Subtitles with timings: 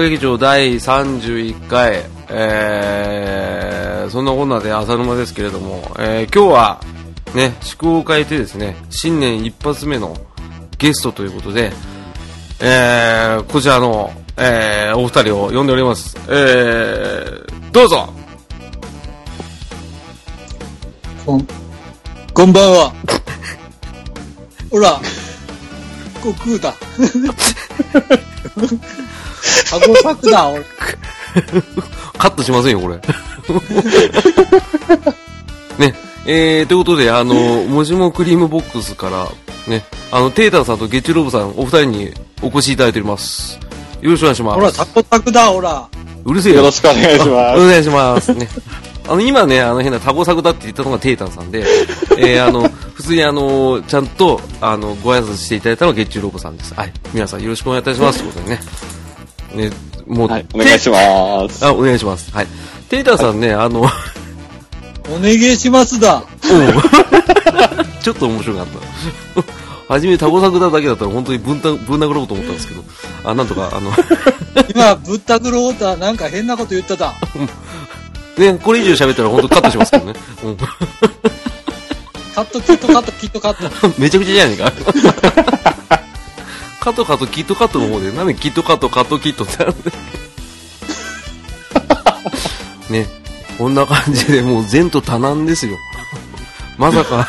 [0.00, 6.80] 劇場第31回、えー、そんなこんなで浅沼ですけれども、えー、今日は、
[7.34, 10.16] ね、祝を変えてですね、新年一発目の
[10.78, 11.72] ゲストということで、
[12.60, 16.16] えー、こちらの、えー、お二人を呼んでおります。
[16.28, 18.12] えー、どうぞ
[21.24, 21.46] こん、
[22.32, 22.92] こんばんは。
[24.70, 25.00] ほら、
[26.22, 26.74] 悟空だ。
[29.70, 30.64] ハゴサクだ、俺。
[32.18, 32.96] カットしませんよ、これ。
[35.78, 35.94] ね、
[36.26, 39.28] えー、ということで、あの、もじもクリームボックスから、
[39.66, 43.58] ね、あの、テーターさんとゲッチュロブさん、お二人にお越しいただいております。
[44.00, 44.54] よろしくお願いします。
[44.56, 45.86] ほら、タコタクだ、ほら。
[46.24, 46.58] うるせえよ。
[46.58, 47.28] よろしくお願いします。
[47.28, 48.34] お願いします。
[48.34, 48.48] ね。
[49.08, 51.64] あの、今ね、あの変なタコサクだって言ったのがテータンさんで、
[52.18, 56.74] えー、あの、普通にあの、ちゃんと、あの、ご挨拶していただいたのが月中ロボさんです。
[56.74, 56.92] はい。
[57.14, 58.18] 皆さんよろしくお願いいたします。
[58.18, 58.60] ということでね。
[59.54, 59.70] ね、
[60.06, 61.64] もう、はい、お願いします。
[61.64, 62.30] あ、お願いします。
[62.32, 62.46] はい。
[62.88, 66.22] テータンさんね、はい、あの、お願いしますだ。
[68.02, 69.58] ちょっと面白かった。
[69.88, 72.82] 初めタコサクだだけだったら本当にぶんたぶん殴ろうと思ったんですけど、
[73.24, 73.90] あ、なんとか、あの
[74.68, 77.14] 今、ぶったくろうたなんか変なこと言ってた。
[78.36, 80.12] ね、これ以上喋ったら本当カットしますけどね。
[80.44, 80.66] うん、カ
[82.42, 83.92] ット、キットカット、キットカット。
[83.98, 84.72] めちゃくちゃじゃないか。
[86.80, 89.92] カットカット、キットカットの方で、なんでキットカット、カットキットってあるんで。
[92.90, 93.06] ね、
[93.58, 95.76] こんな感じでもう前途多難ですよ。
[96.78, 97.28] まさか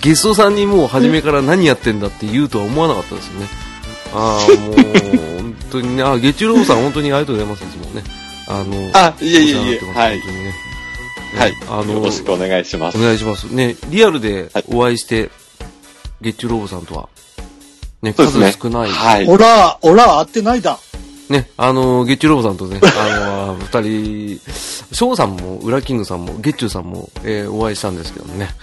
[0.00, 3.48] ゲストさんにもう初めから何やってんだって言うとは思わなかったですよね。
[4.14, 4.74] ああ、もう、
[5.42, 8.04] 本当にね、あ、月中ロボさん本当にありがとうございます、いつもね。
[8.46, 10.20] あの、あ、いえいえいえ、はい。
[10.20, 10.54] 本当にね。
[11.36, 11.54] はい。
[11.68, 12.98] あの、よろしくお願いします。
[12.98, 13.44] お願いします。
[13.44, 15.30] ね、リアルでお会いして、
[16.20, 17.08] 月中ロボさんとは、
[18.02, 18.90] ね、数少ない。
[18.90, 19.26] はい。
[19.28, 20.78] おら、おら、会ってないだ。
[21.28, 24.40] ね、あの、月中ロボさんとね、 あの、二人、
[24.92, 28.54] 翔さんも、ウラキングさんも、月中さんも、えー、お会いしたんですけどね。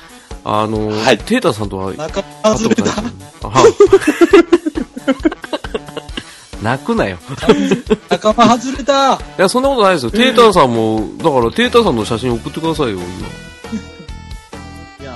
[0.45, 2.83] あの、はい、テータさんとは、仲間外れた。
[6.61, 7.17] 泣くなよ。
[8.09, 9.15] 仲間外れた。
[9.15, 10.11] いや、そんなことないですよ。
[10.11, 13.03] テータさんも、だから、テータさんの写真送ってくださいよ、今。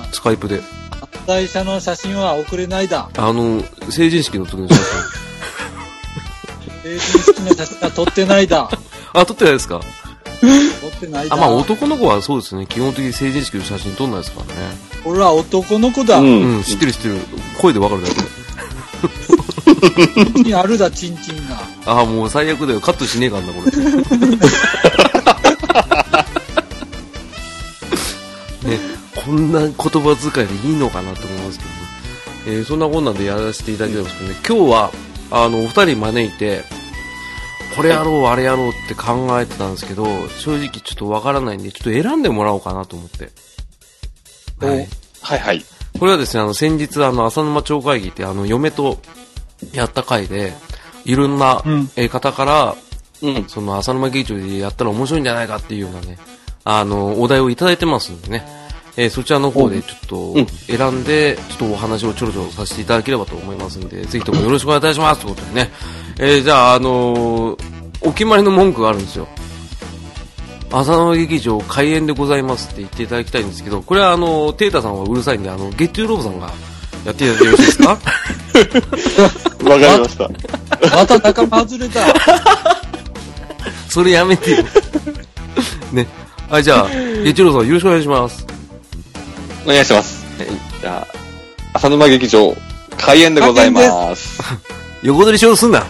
[0.11, 0.61] スカイプで。
[1.27, 3.09] 会社の写真は送れないだ。
[3.17, 3.61] あの、
[3.91, 4.83] 成人式の時の写真。
[6.83, 8.69] 成人式の写真は撮ってないだ。
[9.13, 9.81] あ、撮ってないですか？
[10.41, 11.35] 撮ってないだ。
[11.35, 12.65] あ、まあ男の子はそうですね。
[12.65, 14.77] 基本的に成人式の写真撮んないですからね。
[15.05, 16.19] 俺は男の子だ。
[16.19, 17.17] うん、知ってる知ってる。
[17.59, 18.27] 声でわかるだけで。
[20.43, 21.57] にあるだ、チンチンが。
[21.85, 22.79] ああ、もう最悪だよ。
[22.79, 23.71] カットしねえかんな、これ。
[29.27, 31.77] こんな言葉遣いでいいのかなと思いますけどね。
[32.47, 34.91] えー、そんなこんなんでやらせていただいんですけどね、今日は、
[35.31, 36.63] あの、お二人招いて、
[37.75, 43.29] これやろう、あれやろうって考えてたんですけど、正直ちょっとわからないんで、ちょっと選んでもらおうかなと思って。
[44.65, 44.87] はい。
[45.21, 45.65] はいはい。
[45.99, 48.97] これはですね、あの、先日、あの、浅沼町会議って、あの、嫁と
[49.73, 50.53] やった会で、
[51.03, 51.61] いろんな、
[51.97, 52.75] え方から、
[53.21, 56.17] うん、その、浅沼劇場でやったら面白いんじゃないかっていうようなね、
[56.63, 58.56] あの、お題をいただいてますんでね、
[58.97, 60.33] えー、そちらの方でちょっと
[60.65, 65.71] 選んで、ちょっとお話をちょろちょろさせていただければと思いますんで、ぜひともよろしくお願いいたしますということでね、
[66.19, 67.63] えー、じゃあ、あのー、
[68.01, 69.27] お決まりの文句があるんですよ。
[70.71, 76.51] 浅野劇場開演でございますって言っていただきたいんですけど、これはあの、テータさんはうるさいんで、あの、ゲットゥーロボさんが
[77.05, 77.89] やっていただいてよろしいですか？
[79.69, 80.29] わかりました。
[80.97, 82.01] また仲間外れた。
[83.89, 84.57] それやめてよ。
[85.93, 86.05] ね。
[86.49, 88.56] はい、じゃあ、ゲットゥーロボさんよろしくお願いします。
[89.67, 90.25] お願いします。
[90.81, 91.05] じゃ
[91.73, 92.55] あ、浅沼劇場
[92.97, 94.41] 開演でございます。
[95.03, 95.83] 横取りしようとすんな。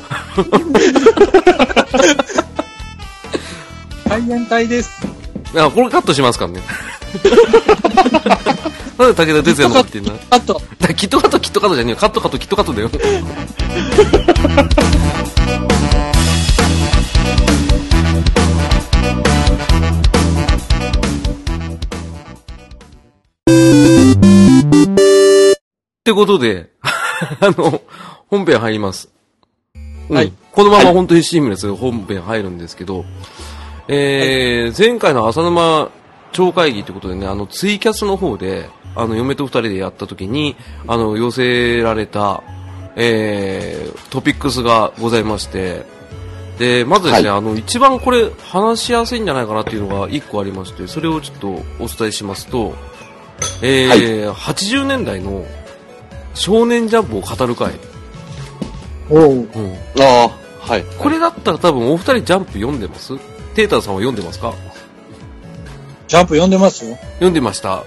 [4.10, 4.92] 海援隊です。
[5.56, 6.62] あ、これカットしますからね。
[8.98, 10.12] なんで武田鉄矢のってんの？
[10.30, 10.60] カット。
[10.96, 11.98] キットカット、キットカットじゃねえよ。
[11.98, 12.90] カットカット、キットカットだよ。
[26.18, 26.70] ことで、
[27.40, 27.82] あの、
[28.28, 29.10] 本編入ります。
[30.10, 30.34] はい。
[30.52, 33.06] このまま本当にシームレス本編入るんですけど、
[33.88, 35.92] えー、前回の浅沼
[36.32, 40.56] 町会議ということでね、あの、ツイキャスの方で、あの、嫁と二人でやった時に、
[40.88, 42.42] あの、寄せられた、
[42.96, 45.86] えー、トピックスがございまして、
[46.58, 51.48] で、まずですね、はい、あの、一番これ、話しやすいんじゃないかなっていうのが一個ありまして、それをちょっと
[51.80, 52.74] お伝えしますと、
[53.62, 55.46] えー、はい、80年代の
[56.38, 57.74] 少年ジャンプを語る会。
[59.10, 59.32] おう。
[59.34, 59.74] うん。
[60.00, 60.32] ああ。
[60.72, 60.86] はい。
[60.98, 63.18] これだったら多分お二人ジャンプ読んでます？
[63.56, 64.54] テーターさんは読んでますか？
[66.08, 66.86] ジャンプ読んでます？
[66.86, 66.98] よ。
[67.16, 67.84] 読んでました。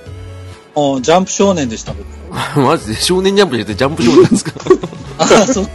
[0.74, 2.06] おジャンプ少年でした、僕。
[2.60, 2.94] マジで？
[3.00, 4.52] 少年ジャンプじゃなくてジャンプ少年ですか？
[5.18, 5.66] あ、そう。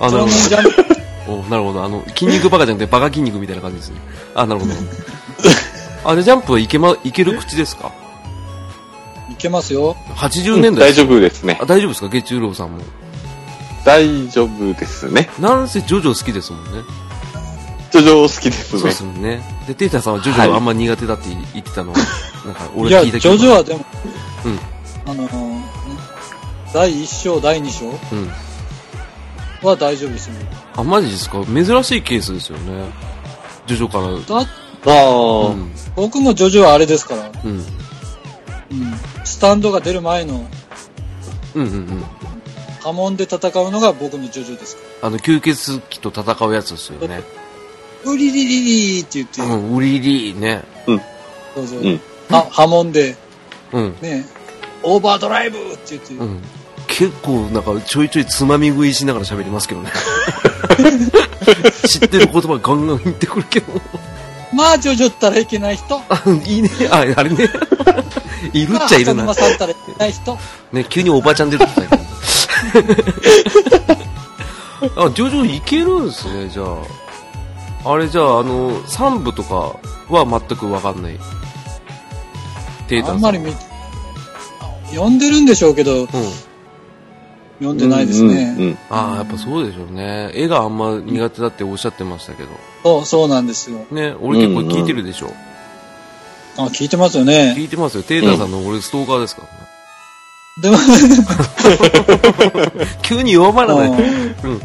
[0.00, 0.94] あ、な少るほ年ジャン。
[1.26, 1.82] おなるほど。
[1.82, 3.96] あの、筋肉バカじゃなくてバカ筋肉みたいな感じですね。
[4.34, 4.72] あ、なるほど。
[6.10, 7.90] あ、で、ジャンプはいけま、いける口ですか？
[9.34, 9.96] いけますよ。
[10.16, 11.66] ?80 年代大丈夫ですねあ。
[11.66, 12.08] 大丈夫ですか？
[12.08, 12.78] 月中郎さんも。
[13.84, 15.28] 大丈夫ですね。
[15.38, 16.70] なんせジョジョ好きですもんね。
[17.92, 18.92] ジョジョ好きですねそうで。
[18.92, 19.42] すもんね。
[19.66, 21.98] で、テータさんはジョジョあんま苦手だって言ってたのは、
[22.46, 23.34] なんかいや、ジ俺聞いたけど。
[23.34, 23.84] ョジョはでも、
[24.44, 24.58] うん
[25.06, 25.60] あのー、
[26.72, 28.32] 第1章、第2章うん。
[29.62, 30.34] は大丈夫ですよ。
[30.76, 31.42] あ、マジですか？
[31.46, 32.84] 珍しいケースですよね。
[33.66, 34.04] ジョジョから。
[34.42, 34.46] だ
[34.86, 35.70] ああ、うん。
[35.96, 37.50] 僕もジョジョはあれですから、うん。
[38.72, 40.46] うん、スタンドが出る前の
[41.54, 42.04] うんうんうん。
[42.82, 47.22] 波紋で戦うのが僕のジョジョですかあの、吸血鬼と戦うやつですよね。
[48.04, 48.10] ら。
[48.12, 50.62] ウリリリリーって言って、うん、ウリリーね。
[51.54, 53.16] そうそう、うんは波紋で、
[53.72, 53.96] うん。
[54.00, 54.24] ね、
[54.82, 56.42] オーバードライブって言って、うん。
[56.86, 59.90] 結構、なんか、ちょいちょいつまみ食いしながら喋りますけどね。
[61.86, 63.80] 知ってる言葉ガンガン言ってくるけど。
[64.54, 66.00] まあ、ジョジョったらいけない人。
[66.08, 66.70] あ、いいね。
[66.90, 67.48] あ、あれね。
[68.52, 69.34] いるっちゃいるなまあ。
[69.34, 70.38] さんったらいけない人。
[70.72, 72.02] ね、急におばちゃん出てきたけど。
[75.06, 77.92] あ、ジョジョいけるんですね、じゃあ。
[77.92, 79.76] あれじゃあ、あの、3部とか
[80.08, 81.18] は全くわかんない。
[82.88, 83.54] テータさあんまり見、
[84.90, 86.08] 読んでるんでしょうけど、うん。
[87.58, 88.54] 読んでないですね。
[88.58, 90.30] うんうんああ、やっぱそうでしょうね。
[90.34, 92.48] 絵があんま苦手だっておっしゃってましたけど。
[92.82, 93.86] そう、そうなんですよ。
[93.90, 95.32] ね、俺結構聞いてるでしょ。
[96.56, 97.54] あ、聞いてますよね。
[97.56, 98.02] 聞いてますよ。
[98.02, 99.64] テータさんの俺ストーカーですからね。
[100.56, 100.78] でも、
[103.02, 103.88] 急に弱まらない。
[103.88, 104.60] うん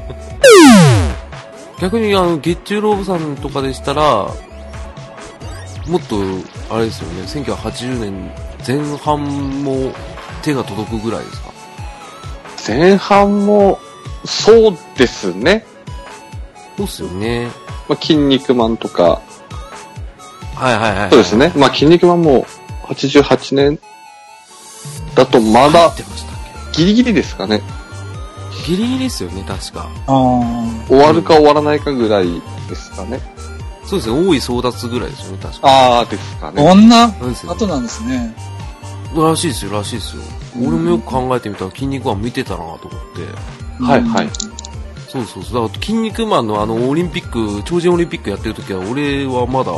[1.79, 4.33] 逆にあの、月中ローブさんとかでしたら、
[5.87, 6.17] もっと、
[6.69, 8.31] あれですよね、1980年
[8.67, 9.93] 前半も
[10.41, 11.48] 手が届くぐらいですか
[12.69, 13.79] 前半も、
[14.25, 15.65] そうですね。
[16.77, 17.47] そうっすよね。
[17.87, 19.21] まあ、筋肉マンとか、
[20.55, 21.09] はいはいはい。
[21.09, 21.35] そうです。
[21.35, 21.51] ね。
[21.55, 22.45] まあ、筋肉マンも
[22.83, 23.79] 88年
[25.15, 25.91] だとま入だ
[26.73, 27.61] ギリギリですかね。
[28.65, 29.89] けギリギリですよね、確か。
[30.87, 33.19] 終わるか終わらないかぐらいですかね。
[33.85, 35.67] そうですね、多い争奪ぐらいですよね、確か。
[35.67, 36.61] ああ、ですかね。
[36.61, 38.35] こんななんですよ、後なんですね。
[39.15, 40.21] らしいですよ、らしいですよ。
[40.57, 42.89] うん俺もよく考えてみたら、筋肉マン見てたなと思って。
[43.83, 44.29] はいはい。
[45.07, 45.63] そうそうそう。
[45.63, 49.71] だから、筋肉マンのあの、オリンピック、超人オリンピックやってる時は、俺はまだ、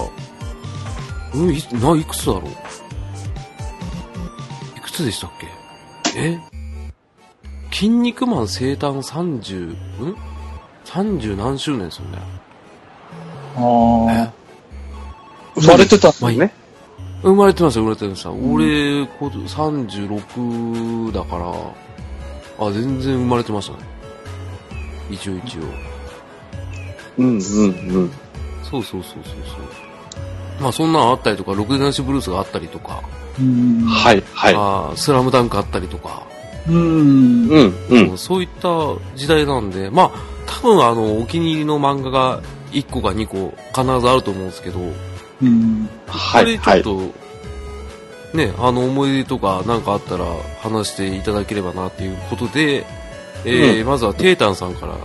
[1.34, 2.44] うん、い、な、いくつだろう？
[4.78, 5.48] いくつでしたっけ？
[6.20, 6.40] え？
[7.72, 10.16] 筋肉マン生誕30、ん
[10.86, 12.18] ?30 何周年ですよね。
[13.56, 13.60] あ
[14.28, 14.34] あ。
[15.56, 16.54] 生まれてたんまあいいね。
[17.22, 18.32] 生まれてました、生まれてました。
[18.32, 23.80] 俺、こ36だから、あ、全然生まれてましたね。
[25.10, 25.62] 一応一応。
[27.18, 27.38] うんうんう
[28.06, 28.12] ん。
[28.64, 30.62] そうそうそうそうそう。
[30.62, 33.02] まあそんなんあったりとか、ロクデナンシブルースがあったりとか、
[33.40, 33.86] うん。
[33.86, 34.56] はいはい。
[34.56, 36.24] あースラムダンクあったりとか、
[36.68, 37.50] うん。
[37.50, 38.18] うんうん。
[38.18, 38.70] そういった
[39.16, 40.12] 時代なんで、まあ
[40.46, 42.42] 多分あの、お気に入りの漫画が
[42.72, 44.80] 1個か2個必ずあると思うんですけど、
[45.42, 45.90] うん。
[46.08, 46.84] これはいはい。
[46.84, 47.12] ちょっ
[48.34, 50.26] と、ね、あの思い出とかなんかあったら
[50.62, 52.86] 話していただければなっていうことで、
[53.44, 54.96] えーまずはテータンさんから、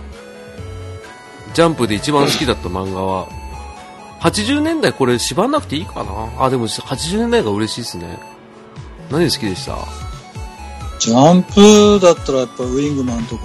[1.53, 3.27] ジャンプで一番好きだった漫画は、
[4.21, 6.43] 80年代これ縛んなくていいかな？
[6.43, 8.19] あ、でも80年代が嬉しいですね。
[9.11, 9.77] 何好きでした？
[10.99, 13.43] ジャンプだったらやっぱウィングマンとか。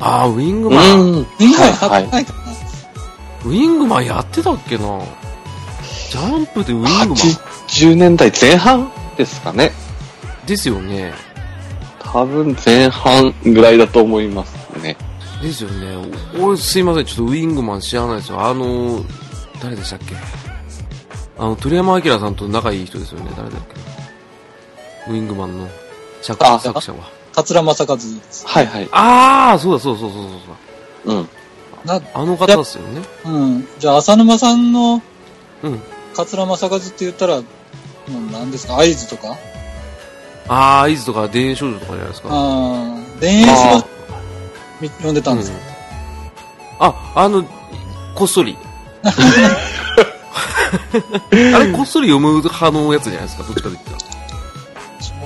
[0.00, 1.00] あー、ウィングうマン。
[1.00, 1.18] ん。
[1.20, 2.02] ウィングマンやはいはい。
[2.02, 2.38] ってないかな、
[3.44, 5.00] ウィングマンやってたっけな？
[6.10, 9.70] ジャンプでウィングマン？80年代前半ですかね。
[10.44, 11.12] ですよね。
[12.00, 14.96] 多分前半ぐらいだと思いますね。
[15.40, 15.96] ですよね。
[16.40, 18.44] お俺すいません、ちょっとウィングマン知らないですよ。
[18.44, 19.04] あの、
[19.62, 20.16] 誰でしたっけ？
[21.38, 23.30] あの、鳥山明さんと仲いい人ですよね。
[23.36, 23.60] 誰だっ
[25.06, 25.12] け？
[25.12, 25.68] ウィングマンの
[26.22, 27.08] 作あ作者は。
[27.32, 28.44] 桂正和です。
[28.48, 28.88] はいはい。
[28.90, 30.40] ああ、そうだそうだそうそうそう
[31.06, 31.16] そう。
[31.16, 31.28] うん。
[31.84, 33.00] な、あの方ですよね。
[33.24, 33.68] うん。
[33.78, 35.00] じゃあ、浅沼さんの
[35.62, 35.80] うん。
[36.14, 37.40] 桂正和って言ったら、
[38.32, 38.76] 何ですか？
[38.76, 39.36] 合図とか？
[40.48, 42.28] ああ、イズとか田園少女とかじゃないですか。
[42.30, 43.86] ああ、田園あ少
[44.80, 45.54] み読んでたんですよ。
[46.80, 47.44] あ、あの、
[48.14, 48.56] こっそり。
[51.54, 53.98] あれ、こっそり読む派のやつじゃないですか、どっちかと言ったら。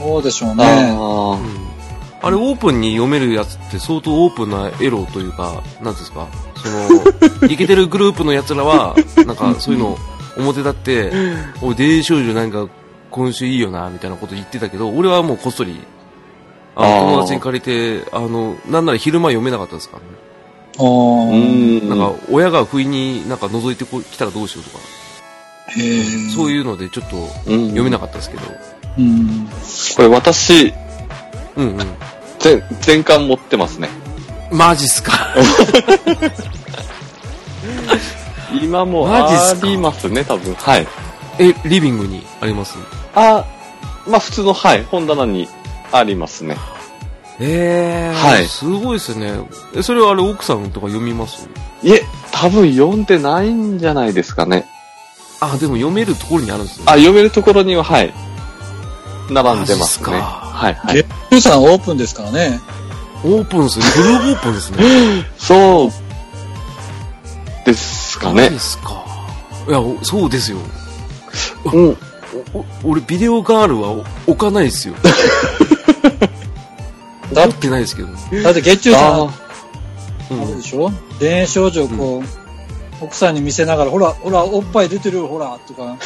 [0.01, 0.65] そうでしょうあね。
[0.99, 1.39] あ。
[2.27, 6.27] あれオープンに読めるやつって相当オープンなエロというか、なんですか、
[6.57, 9.99] その、 イケてるグループのやつらは、なんかそういうの
[10.37, 11.13] 表立って、
[11.63, 12.69] おい、デイ少女なんか
[13.11, 15.81] 今週いいよな、みたいなこと言ってたけど、俺はもうこっそり、
[16.77, 20.09] あの友達に借りて、あの、なんなら昼間読めなかったですからね。
[20.77, 20.85] ああ。
[21.89, 24.83] なんか、親が不意になんか覗いてこ来たらどうしようとか。
[26.35, 28.43] そういうのでちょっと読めなかったですけど。
[28.99, 29.49] うん。
[29.97, 30.75] これ私、
[31.57, 31.87] うんうん。
[32.39, 33.89] 全、全巻持ってますね。
[34.51, 35.35] マジっすか。
[38.63, 39.31] 今もあ
[39.63, 40.55] りますね、多分。
[40.55, 40.87] はい。
[41.39, 42.77] え、リビングにあります？
[43.15, 43.45] あ、
[44.07, 45.49] まあ普通の、はい、本棚に
[45.93, 46.57] ありますね。
[47.41, 48.47] ええー、はい。
[48.47, 49.33] すごいですね。
[49.75, 51.49] え、それはあれ奥さんとか読みます？
[51.83, 54.67] いえ、多分読んでないんじゃないですかね。
[55.41, 56.85] あ、でも読めるところにあるんですね。
[56.87, 58.15] あ、読めるところには、はい。
[59.31, 60.13] 並んでますね。
[60.13, 61.05] はい、はい。
[61.31, 62.61] ゲさんオープンですからね。
[63.25, 63.85] オープンですね。
[63.87, 64.79] フルオープンですね。
[65.39, 66.04] そう。
[67.65, 68.51] ですかね。
[68.51, 69.05] ですか。
[69.69, 70.59] いや、そうですよ。
[71.73, 71.97] うん。
[72.85, 74.95] 俺、ビデオガールは置かないですよ。
[77.33, 78.09] だってないですけど。
[78.43, 79.31] だって月中さん、あ
[80.31, 80.91] れでしょ？
[81.19, 82.27] 恋愛少女をこう、うん、
[83.01, 85.97] 奥さんに見せながら、ほら、ほら、おっぱい出てるほら、とか。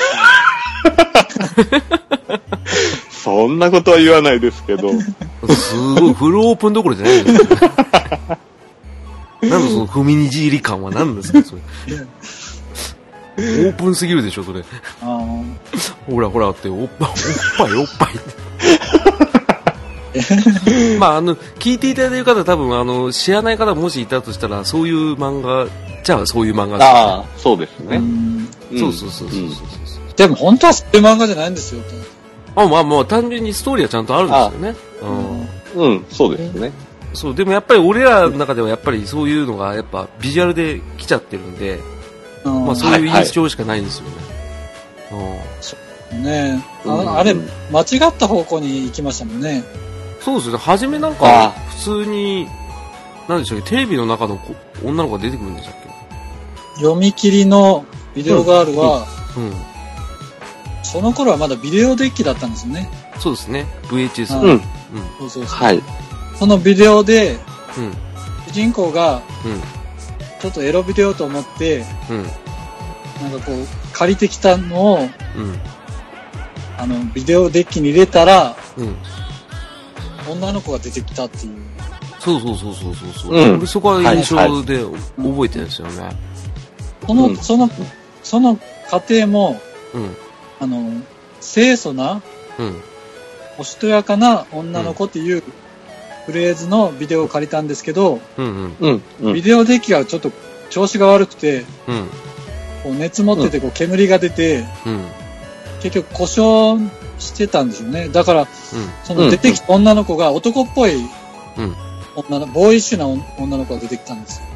[3.10, 4.90] そんなことは言わないですけど。
[5.52, 8.38] すごい、フルオープンどころじゃないですか。
[9.42, 11.62] なんでその踏みにじ入り感は何ですか、それ。
[13.38, 14.64] オープンすぎるでしょ、それ。
[15.00, 17.16] ほらほらって、おっぱい、おっ
[17.56, 18.48] ぱい、おっぱいって。
[20.98, 25.68] まあ、あの、聞いていただいている方多分、あの、知らない方もしいたとしたら、そういう漫画、
[26.02, 26.98] じゃあそういう漫画です、ね。
[26.98, 28.00] ああ、そうですね。
[28.76, 29.48] そうそうそうそうそう。
[30.16, 31.82] でも本当はそういう漫画じゃないんですよ。
[32.56, 34.76] あまあまあ、単純にストーリーはちゃんとあるんですよね。
[35.76, 36.72] うん、うん、そうですね。
[37.14, 41.80] そう、でもやっぱり俺らの中ではやっぱりそういうのがやっぱビジュアルで来ちゃってるんで、
[42.44, 44.12] まあそういう印象しかないんですよね。
[45.60, 49.64] そうねああれ、間違った方向に行きましたもんね。
[50.20, 50.58] そうですね。
[50.58, 52.46] 初めなんか、普通に、
[53.28, 54.40] なんでしょうテレビの中の
[54.84, 55.74] 女の子が出てくるんでしたっ
[56.76, 56.80] け？
[56.80, 57.84] 読み切りの
[58.14, 59.52] ビデオガールは、うん、うん
[60.82, 62.88] その頃はまだビデオデッキだったんですよね。
[63.18, 63.66] そうですね。
[63.88, 64.40] VHS。
[64.40, 64.50] うん。
[64.52, 64.62] うん。
[65.18, 65.58] そうそうそう。
[65.58, 65.82] はい。
[66.38, 67.38] そのビデオで、
[67.76, 67.92] うん。
[68.48, 69.60] 主人公が、うん。
[70.40, 72.22] ちょっとエロビデオと思って、うん。
[72.22, 75.08] なんかこう、借りてきたのを、うん。
[76.78, 78.96] あの、ビデオデッキに入れたら、うん。
[80.30, 81.54] 女の子が出てきたっていう。
[82.20, 83.34] そうそうそうそうそう。
[83.34, 84.84] うん、そこは印象で
[85.16, 86.10] 覚えてるんですよね。
[87.06, 87.70] その、その、
[88.22, 88.58] その
[88.90, 89.60] 過程も、
[89.94, 90.16] うん。
[90.60, 90.92] あの、
[91.40, 92.20] 清楚な、
[92.58, 92.82] うん、
[93.58, 95.42] おしとやかな女の子っていう
[96.28, 100.30] フレーズのビデオを借りたんですけど、うんうんうん、ビデオデッキがちょっと
[100.68, 102.08] 調子が悪くて、うん、
[102.82, 105.06] こう熱持っててこう煙が出て、うん、
[105.80, 108.10] 結局故障してたんですよね。
[108.10, 108.48] だから、
[109.04, 111.00] その出てきた女の子が男っぽい
[112.14, 113.06] 女の、ボーイッシュな
[113.38, 114.46] 女の子が出てきたんですよ。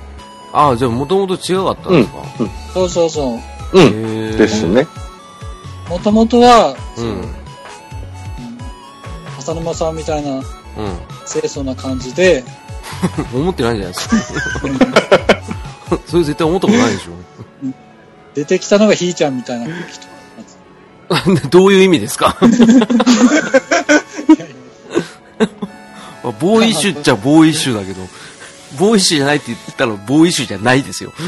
[0.52, 2.23] ああ、じゃあもともと違かったんですか、
[2.75, 3.38] そうそうそ
[3.73, 3.79] う。
[3.81, 4.37] うん。
[4.37, 4.87] ですね。
[5.88, 7.35] もともとは、うん。
[9.38, 10.43] 浅沼さんみたいな、うん。
[11.26, 12.45] 清楚な感じで、
[13.35, 14.17] 思ってないんじゃないですか。
[16.07, 17.12] それ絶対思ったことないでしょ。
[18.35, 19.67] 出てきたのがひーちゃんみたいな
[21.26, 21.49] 人。
[21.50, 22.37] どういう意味ですか？
[26.41, 28.00] ボーイッシュっちゃボーイッシュだけど、
[28.79, 31.12] ボーイッシュじゃないって言ったらボーイッシュじゃないですよ。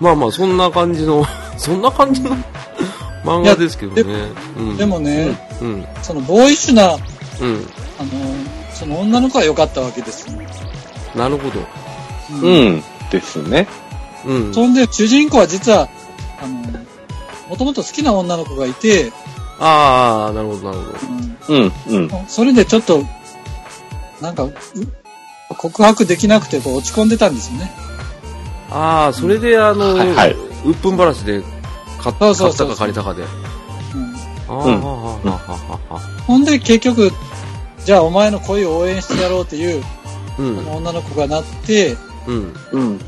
[0.00, 1.26] まあまあ、そんな感じの、
[1.58, 2.36] そんな感じの
[3.24, 4.02] 漫画ですけどね。
[4.02, 6.98] ででもね、うん、そのボーイッシュな、うん、
[7.98, 8.10] あの、
[8.74, 10.38] その女の子は良かったわけですよ。
[11.14, 11.60] なるほど。
[12.42, 13.68] うん、うん、ですね。
[14.24, 14.54] うん。
[14.54, 15.88] そんで、主人公は実は、
[16.40, 16.54] あの、
[17.48, 19.12] もともと好きな女の子がいて、
[19.60, 21.54] ああ、なるほど、なるほど。
[21.54, 22.10] うん、うん。
[22.28, 23.04] それでちょっと、
[24.20, 24.48] なんか、
[25.56, 27.70] 告白できなくてこう落ち込んでたんですよね。
[28.70, 30.32] ああ、それで、あの、はいはい、
[30.64, 31.42] うっぷんばらしで
[32.02, 33.24] 買ったか借りたかで。
[36.26, 37.10] ほんで、結局、
[37.84, 39.82] じゃあお前の恋を応援してやろうっていう、
[40.38, 42.54] うん、女の子がなって、うん。
[42.72, 43.00] うん。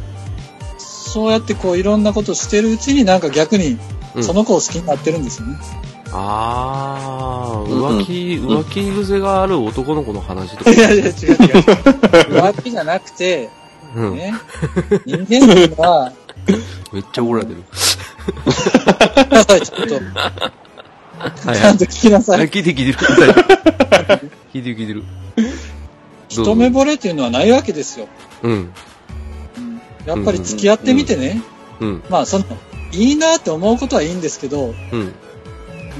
[0.78, 3.78] そうやってこういろんなことしてるうちになんか逆に
[4.20, 5.56] その子を好きになってるんですよね。
[6.06, 10.72] うん、ああ、浮気、浮気癖がある男の子の話とか。
[10.72, 11.14] いやいや、違う違う。
[12.40, 13.48] 浮気じゃなくて、
[13.94, 14.34] ね、
[15.06, 16.12] 人間っていうのは、
[16.92, 17.64] めっちゃ怒られてる。
[18.24, 20.00] ちょっと。
[21.52, 22.48] ちゃんと聞きなさい。
[22.48, 24.20] 聞いて聞いてください。
[24.52, 25.04] 聞いてる聞いてる。
[26.28, 28.08] 一目惚れっていうのはないわけですよ。
[28.42, 28.72] うん。
[30.06, 31.42] やっぱり付き合ってみてね。
[31.80, 32.02] うん。
[32.10, 32.44] まあ、その、
[32.92, 35.14] いいなって思うことはいいんですけど、うん。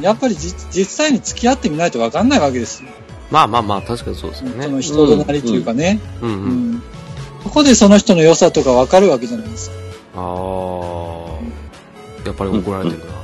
[0.01, 2.91] やっぱり実際に付き合ってみないと分かんないわけですよ。
[3.31, 4.65] まあまあまあ、確かにそうですよね。
[4.65, 6.01] その人となりというかね。
[6.21, 6.31] うん。
[6.31, 6.37] うん。
[6.37, 6.83] うん、
[7.45, 9.77] そこでその人の良さとか分かるわけじゃないですか。
[10.17, 10.23] ああ、
[12.25, 13.15] やっぱり怒られてるな。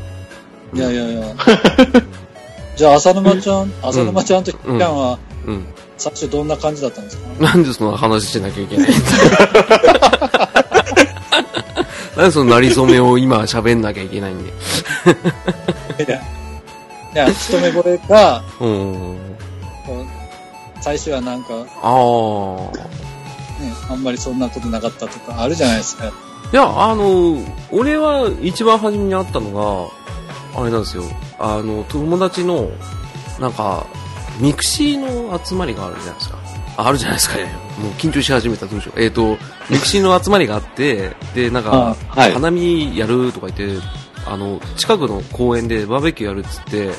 [0.72, 1.34] いやいやいや。
[2.76, 5.66] じゃあ、浅沼ちゃん、浅沼ちゃんとひちゃんは、うん。
[5.98, 7.44] 最初どんな感じだったんですか？
[7.44, 8.88] なんでその話しなきゃいけない
[12.16, 14.50] なんでそのなりそめを今喋んなきゃいけないんで？
[14.50, 14.52] い
[16.08, 16.20] や、い
[17.14, 19.18] や、一目惚れが、うん。
[20.80, 21.56] 最初はなんか、あ
[21.92, 21.96] あ。
[23.62, 26.10] ね、あんまりそんなことなかったとかあるじゃないですか。
[26.52, 27.38] いや、あの、
[27.70, 29.90] 俺は一番初めに会ったの
[30.54, 31.04] が、あれなんですよ。
[31.38, 32.70] あの、友達の、
[33.38, 33.86] なんか、
[34.40, 36.38] ミクシーの集まりがあるじゃないですか。
[36.76, 37.44] ああるじゃないですかね。
[37.78, 39.00] もう緊張し始めたどうしよう。
[39.00, 39.38] えっ、ー、と、
[39.70, 43.78] ミクシーの集まりがあって、で、なんか、はい、花見やるとか言って、
[44.26, 46.90] あの、近くの公園でバーベキューやるっつって、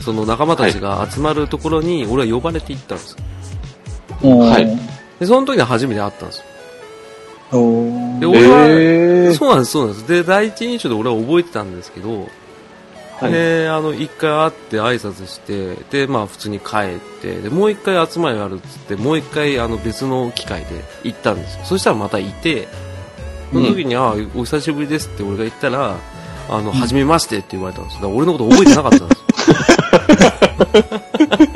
[0.00, 3.16] その仲間たちが集まるところに、俺は呼ばれて行ったんです
[4.22, 4.38] よ。
[4.38, 4.66] はい。
[5.18, 6.44] で、その時に初めて会ったんですよ。
[8.22, 10.08] で、俺は、えー、そうなんです、そうなんです。
[10.08, 12.28] で、第一印象で俺は覚えてたんですけど、
[13.18, 21.64] はい、で、あの、一回会って挨拶して、で、まあ普通に帰って、で、もう一回集まりがあるっつって、もう一回あの別の機会で行ったんですよ。
[21.64, 22.68] そしたらまたいて、
[23.52, 25.96] その時に、うん、ああ、お久しぶりですって俺が言ったら、
[26.48, 29.62] あの、はじめましてって言われたんですだから俺のこと覚えてなかったんですよ。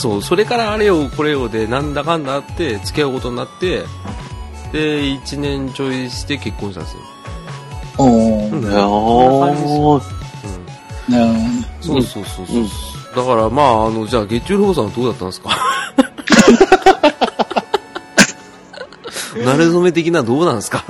[0.00, 3.84] そう、それからあれよこれよで、なんだかんだあって、付き合うことになって、
[4.72, 7.00] で、1年ちょいして結婚したんですよ。
[7.98, 8.60] おー。
[11.10, 11.64] うん。
[11.80, 12.64] そうそうそうそう。
[13.16, 15.50] だからまあ、あの、じゃあ、月中ロボさんはどうだったんですか？
[19.34, 20.84] 慣れ初め的などうなんですか？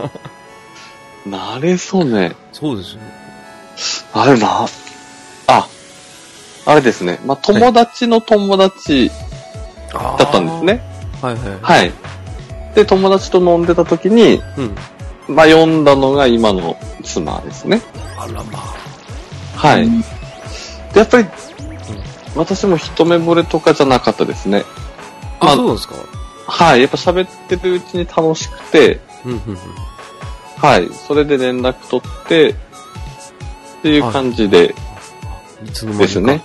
[1.26, 2.34] 慣れ初め。
[2.52, 3.00] そうですよ。
[4.12, 4.66] あれな、
[5.46, 5.66] あ、
[6.66, 7.18] あれですね。
[7.24, 9.10] まあ、友達の友達
[9.92, 10.82] だったんですね。
[11.22, 11.92] はい、はい、はい。
[12.74, 14.40] で、友達と飲んでた時に、
[15.28, 17.82] うん、まあ、読んだのが今の妻ですね。
[18.16, 19.58] あらまあ。
[19.58, 19.88] はい。
[20.92, 21.28] で、やっぱり、
[22.36, 24.64] 私も一目惚れとかじゃなかったですね。
[25.40, 25.94] あ、そうですか？
[26.46, 26.82] はい。
[26.82, 29.00] やっぱ喋ってるうちに楽しくて、
[30.56, 30.88] はい。
[30.92, 32.54] それで連絡取って、っ
[33.82, 34.74] ていう感じで、
[35.64, 36.06] いつの間にか。
[36.06, 36.42] ですね。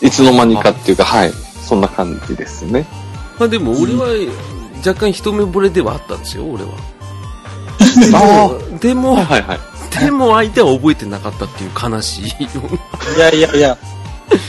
[0.00, 1.30] いつの間にかっていうか、はい。
[1.32, 2.84] そんな感じですね。
[3.38, 4.08] まあでも俺は
[4.86, 6.70] 若干一目惚れではあったんですよ、俺は。
[8.80, 9.58] でも、はいはい、
[10.04, 12.24] でも相手は覚えてなかったっていう悲しい。
[12.26, 12.28] い
[13.18, 13.78] やいやいや。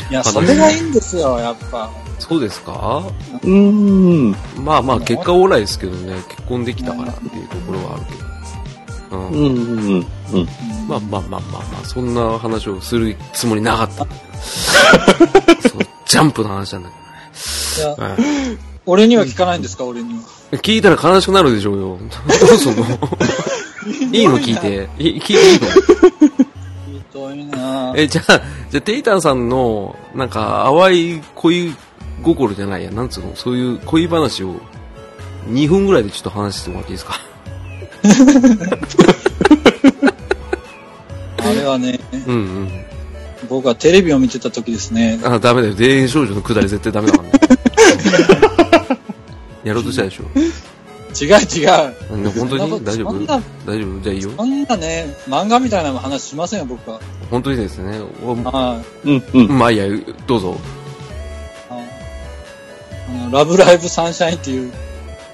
[0.10, 1.90] いや、それがいいんですよ、やっぱ。
[2.20, 3.04] そうですか？
[3.44, 4.32] うん。
[4.64, 9.18] まあまあ、結果オーライですけどね、結婚できたからっていうところはあるけど。
[9.18, 9.28] うん。
[9.30, 9.50] うんう
[9.98, 10.48] んうん。
[10.88, 14.06] まあまあまあまあまあ、そんな話をするつもりなかった
[15.70, 18.73] そうジャンプの話なんだけどね。
[18.86, 20.20] 俺には聞かないんですか、俺には。
[20.60, 21.98] 聞いたら悲しくなるでしょうよ。
[22.58, 22.86] その？
[24.12, 24.90] いいの聞いて。
[25.00, 25.68] い聞いていいの？
[25.70, 31.74] ひどいなえ、じゃあ、じゃあ、テイタンさんの、なんか、淡い恋
[32.22, 34.56] 心じゃないや、なんつうの、そういう恋話を、
[35.50, 37.20] 2分ぐらいでちょっと話してもらっていいですか？
[41.38, 42.70] あれはね、うんうん。
[43.50, 45.20] 僕はテレビを見てた時ですね。
[45.24, 45.76] あ、ダメだよ。
[45.76, 47.40] 田園少女のくだり絶対ダメだからね。
[49.64, 50.24] やろうとしたでしょ。
[51.22, 51.70] 違う違う。
[52.32, 52.84] 本当に？
[52.84, 53.14] 大丈夫？
[53.26, 53.44] 大丈
[53.88, 54.02] 夫？
[54.02, 54.32] じゃあいいよ。
[54.36, 57.00] そんなね、漫画みたいな話しませんよ、僕は。
[57.30, 58.00] 本当にですね。
[58.00, 59.10] はい。
[59.10, 59.48] うん、うん。
[59.60, 59.86] まあいいや、
[60.26, 60.58] どうぞ。
[61.70, 61.76] あ
[63.28, 64.72] の、ラブライブサンシャインっていう、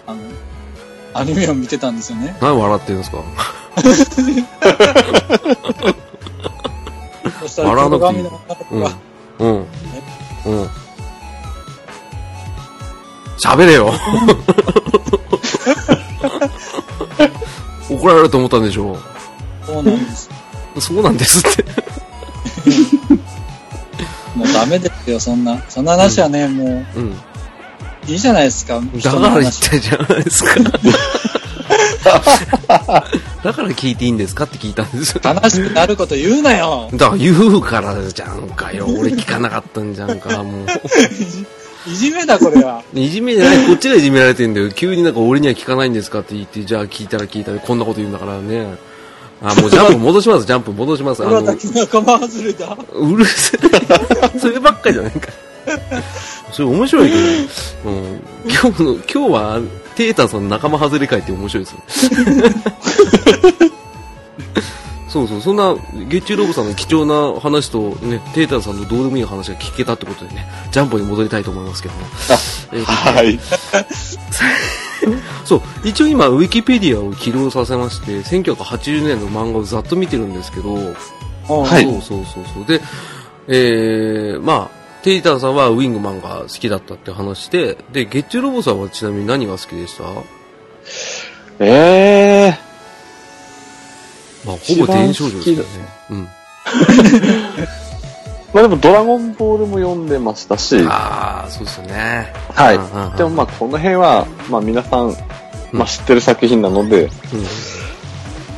[0.05, 0.19] あの、
[1.13, 2.35] アニメを見てたんですよね。
[2.41, 3.23] 何笑ってるんですか？
[7.39, 8.27] そしたら、笑わなくていい。
[8.71, 8.83] うん。
[8.83, 8.89] うん。
[13.43, 13.93] 喋れよ。
[17.89, 18.97] 怒られると思ったんでしょ
[19.65, 20.29] そうなんです。
[20.79, 21.65] そうなんですって
[24.35, 25.59] もうダメですよ、そんな。
[25.67, 27.15] そんな話はね、うん、もう、うん、
[28.07, 28.79] いいじゃないですか。
[29.03, 30.55] だから言ってじゃないですか？
[33.43, 35.21] だから聞いていいんですかって聞いたんですよ。
[35.23, 36.89] 悲しくなること言うなよ。
[36.93, 38.85] だから言うからじゃんかよ。
[38.87, 40.67] 俺聞かなかったんじゃんか、もう。
[41.91, 42.83] いじめだ、これは。
[42.93, 44.71] いじめじゃない、こっちがいじめられてんだよ。
[44.71, 48.77] 急になんか俺には聞かないんですかって言って、じゃあ聞いたら聞いたらこんなこと言うんだからね。
[49.41, 51.25] あ、もうジャンプ戻します、ジャンプ戻します。
[51.25, 52.77] あの、仲間外れだ。
[52.93, 53.59] うるせえ。
[54.39, 55.29] そればっかりじゃないか。
[56.51, 57.21] それ面白いけど、
[57.85, 59.59] うん、今日の、今日は、
[59.95, 61.79] テータさんの仲間外れ会って面白いですよ。
[65.09, 65.75] そうそう、そんな、
[66.07, 72.01] 月中ロボさんの貴重な話と、ね、テータさんのどうでもいい話が聞けたってことでね、ジャンボに戻りたいと思いますけども。
[72.73, 73.39] えー、はい。
[75.45, 81.83] そう、一応今、ウィキペディアを起動させまして、1980年の漫画をざっと見てるんですけど、はい。
[81.85, 82.65] そうそうそうそう。
[82.67, 82.81] で、
[83.47, 90.03] えー、まあ、テイターさんはウィングマンが好きだったって話で、で、月中ロボさんはちなみに何が好きでした？
[91.59, 92.58] ええー。
[94.45, 95.63] まあ、ほぼ電少女ですよね。
[96.11, 96.27] うん。
[98.53, 100.83] まあでも、ドラゴンボールも読んでましたし。
[100.87, 102.33] ああ、そうですよね。
[102.55, 102.79] はい。
[103.17, 105.15] でもまあ、この辺は、まあ皆さん、
[105.71, 107.11] まあ知ってる作品なので、うん、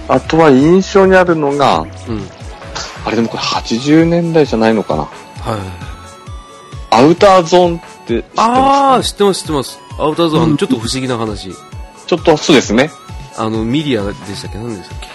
[0.08, 2.30] あとは印象にあるのが、うん、
[3.06, 5.02] あれでもこれ80年代じゃないのかな。
[5.02, 5.12] はい。
[6.91, 9.80] アウターゾーンって知ってますああ、知ってます、知ってます。
[9.98, 11.50] アウターゾーン、ちょっと不思議な話。
[12.08, 12.91] ちょっと、そうですね。
[13.38, 14.58] あの、ミリアでしたっけ？
[14.58, 15.08] 何でしたっけ？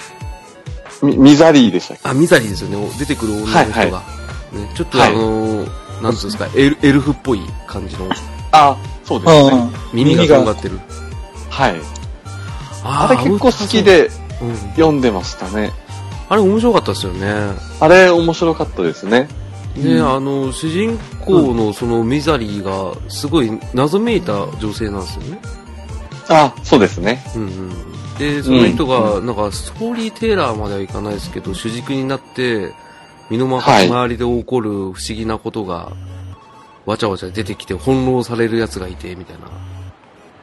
[1.02, 2.08] ミミザリーでしたっけ？
[2.08, 2.90] あ、ミザリーですよね。
[2.98, 3.60] 出てくる女の人が。
[3.62, 4.02] はいは
[4.52, 8.08] い、ね、ちょっとあのー、なんつうんですか、エルエルフっぽい感じの。
[8.52, 9.70] あ、そうですね。
[9.92, 10.78] 耳がとんがってる。
[11.50, 11.76] はい。
[12.84, 14.10] あれ結構好きで
[14.76, 15.72] 読んでましたね。
[16.28, 17.32] あれ面白かったですよね。
[17.80, 19.28] あれ面白かったですね。
[19.76, 25.38] ね、うん、あの、主人公のそのミザリーが、すごい謎めいた女性なんですよね。
[26.28, 27.22] あ、そうですね。
[27.36, 27.85] うんうん。
[28.18, 32.72] で、その人が、なんか、ストーリーテーラーまではいかないですけど、主軸になって、
[33.30, 35.92] 身の回りで起こる不思議なことが、
[36.84, 39.48] わちゃわちゃ出てきて翻弄される奴がいて、みたいな。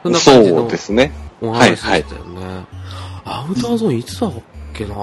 [0.02, 0.66] そんな感じの
[1.40, 2.40] お話でしたよね。
[2.40, 2.66] はいはい、
[3.24, 4.32] アウターゾーンいつだっ
[4.74, 4.94] けな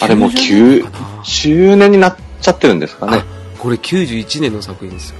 [0.00, 3.22] あれもう9、年になっちゃってるんですかね。
[3.58, 5.16] これ91年の作品ですよ。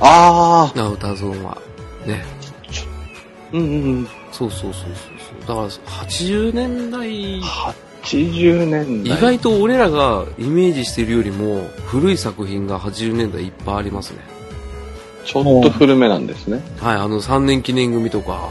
[0.00, 0.80] ああ。
[0.80, 1.58] アウターゾーンは。
[2.06, 2.24] ね。
[3.52, 4.08] うんうんうん。
[4.38, 4.86] そうそうそうそ
[5.36, 5.66] うだから
[6.04, 7.40] 80年代。
[7.40, 9.16] 80年代。
[9.16, 14.20] 意外と俺らがイメージしてるよりも古い作品が80年代いっぱいありますね。
[15.24, 16.62] ちょっと古めなんですね。
[16.80, 18.50] はい、あの3年記念組とか。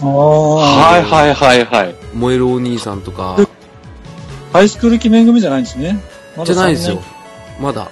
[0.00, 0.56] ああ。
[0.56, 1.94] はいはいはいはい。
[2.14, 3.36] 燃えるお兄さんとか。
[4.52, 5.98] ハイスクール記念組じゃないんですね。
[6.36, 7.02] ま、じゃないですよ。
[7.60, 7.88] まだ。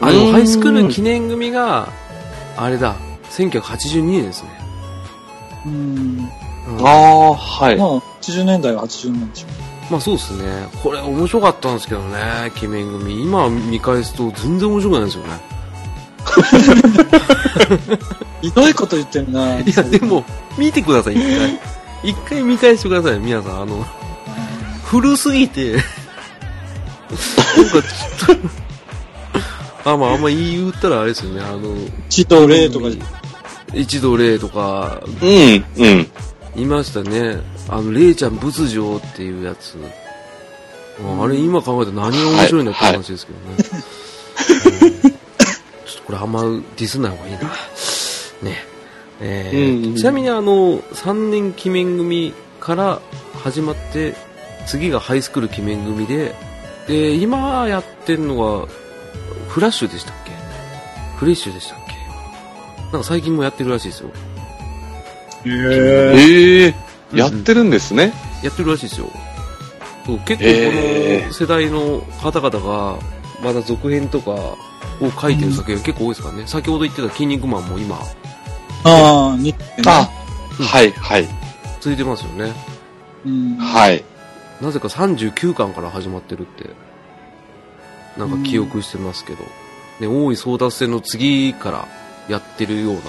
[0.00, 1.88] あ、でもハイスクール記念組が、
[2.56, 2.96] あれだ、
[3.30, 4.57] 1982年ですね。
[5.68, 5.72] う
[6.72, 6.80] ん。
[6.80, 7.76] ああ、はい。
[7.76, 9.46] まあ、80年代は80年でしょ。
[9.90, 10.68] まあそうですね。
[10.82, 13.22] これ面白かったんですけどね、鬼面組。
[13.22, 15.40] 今見返すと全然面白くないですよね。
[18.42, 19.60] ひどいこと言ってるな。
[19.60, 20.26] いや、でも、
[20.58, 21.58] 見てください、一回。
[22.02, 23.62] 一回見返してください、皆さん。
[23.62, 23.86] あの、
[24.84, 25.86] 古すぎてなんか
[27.10, 28.36] ちょっ
[29.84, 31.74] と あ、まあ、あんま言ったらあれですよね、あの、
[32.08, 32.86] 一度例とか。
[33.74, 36.10] 一度例とか、うん、うん。
[36.56, 37.38] いましたね。
[37.68, 39.76] あの、霊ちゃん仏像っていうやつ。
[41.00, 43.56] あれ今考えたら何が面白いんだって話ですけどね。
[45.86, 47.38] ちょっとこれあんまディスない方がいいな。
[48.42, 48.64] ね。
[49.20, 53.00] えー、うんうん、ちなみにあの、3年記念組から
[53.42, 54.14] 始まって、
[54.66, 56.34] 次がハイスクール鬼面組で、
[56.88, 58.66] で、今やってるのは、
[59.48, 60.32] フラッシュでしたっけ？
[61.18, 61.77] フレッシュでしたっけ
[62.92, 64.10] なんか最近もやってるらしいですよ。
[65.44, 69.08] へえー、やってるんですね、やってるらしいですよ。
[70.06, 72.98] そう結構この世代の方々が、
[73.42, 74.56] まだ続編とかを
[75.20, 76.46] 書いてる作品が結構多いですからね。
[76.46, 77.96] 先ほど言ってた筋肉マンも今。
[78.84, 79.54] ああ、に、
[79.86, 80.08] あ、
[80.64, 81.28] はい、はい。
[81.80, 82.52] 続いてますよね。
[83.26, 84.02] うん、はい。
[84.62, 86.70] なぜか39巻から始まってるって、
[88.16, 89.44] なんか記憶してますけど、
[90.00, 91.88] ね、大井争奪戦の次から
[92.28, 93.00] やってるような、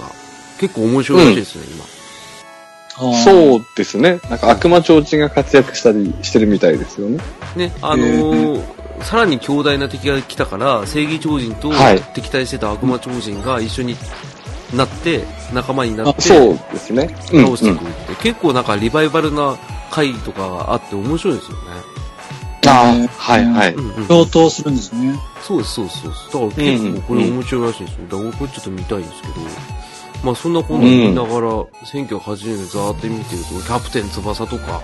[0.60, 1.86] 結構面白いらしいですね、うん、今。
[3.23, 4.19] そうですね。
[4.29, 7.19] なんか悪魔超人が活躍したりしてるみたいですよね。
[7.55, 8.63] ね、あのー、
[9.03, 11.71] さらに強大な敵が来たから、正義超人と
[12.13, 13.95] 敵対してた悪魔超人が一緒に
[14.75, 17.08] なって、仲間になって、そうですね。
[17.08, 19.58] 倒していくって、結構なんかリバイバルな
[19.91, 21.98] 回とかがあって面白いですよね。
[22.69, 23.73] ああ、はいはい。
[23.73, 25.19] 共闘するんですね。
[25.41, 26.25] そうです、そうです、そうです。
[26.25, 27.99] だから結構これ面白いらしいですよ。
[28.10, 29.34] だからこれちょっと見たいんですけど、
[30.23, 34.82] まあそんなこんな見ながら、1980年ざーって見てると、キャプテン翼とか。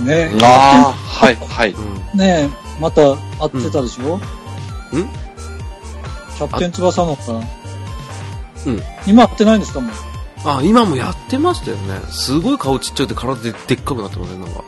[0.00, 1.74] ねああ、はい、はい。
[2.16, 2.48] ね
[2.80, 4.20] また会ってたでしょ？
[4.92, 5.08] うん
[6.36, 7.32] キャプテン翼のか。
[7.32, 8.82] うん。
[9.06, 9.92] 今会ってないんですかもう？
[10.44, 12.00] あ、今もやってましたよね。
[12.10, 14.62] すごい顔ちっちゃいって体ででっかくなってますね、なんか。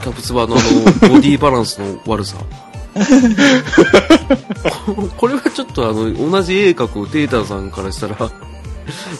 [0.00, 0.64] キャプツバのあの、
[1.14, 2.36] ボディバランスの悪さ。
[5.16, 8.22] これはちょっとあの、同じ絵描くデータさんからしたら、ち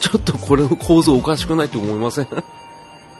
[0.08, 2.28] ょっとこれの構造おかしくないと思いません？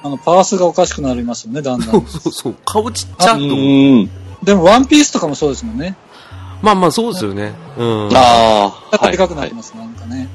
[0.04, 1.90] あの、パースがおかしくなりますよね、だんだん。
[1.90, 4.44] そうそうそう、顔ちっちゃっと。
[4.44, 5.96] でも、ワンピースとかもそうですもんね。
[6.60, 7.54] まあまあ、そうですよね。
[7.78, 8.08] うん。
[8.12, 9.10] ああ。
[9.10, 10.28] でかくなります、はい、なんかね。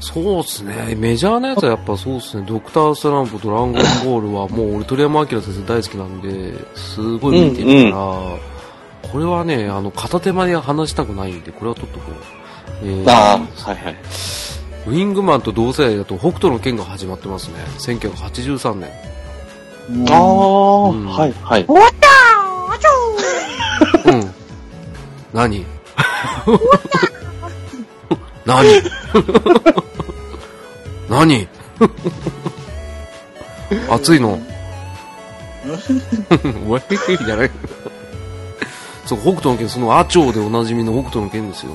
[0.00, 0.94] そうっすね。
[0.96, 2.46] メジャーなやつはやっぱそうっすね。
[2.46, 8.38] ドクタースランプ、ドラゴンボールはもう俺鳥山明先生大好きなんで、すごい見てるから、うんうん、
[9.12, 12.14] これはね、あの、片手間に話したくないんで、これは取っとこう。
[12.82, 13.96] えー、ああ、はいはい。
[14.86, 17.54] ウィングマンと同世代だと北斗の剣が始まってますね。
[17.78, 18.90] 1983年。
[20.10, 21.66] ああ、うん、はいはい。
[21.66, 21.80] わ
[24.06, 24.34] うん。
[25.32, 25.64] 何？
[28.46, 28.66] 何？
[31.08, 31.48] 何？
[33.90, 34.38] 熱いの？
[36.66, 36.82] おい
[37.24, 37.50] じゃない
[39.06, 41.72] そう、北斗の剣、そのアチョウでおなじみの北斗の剣ですよ。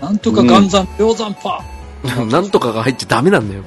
[0.00, 2.24] なんとか岩山、氷山パー。
[2.30, 3.62] なんとかが入っちゃダメなんだよ。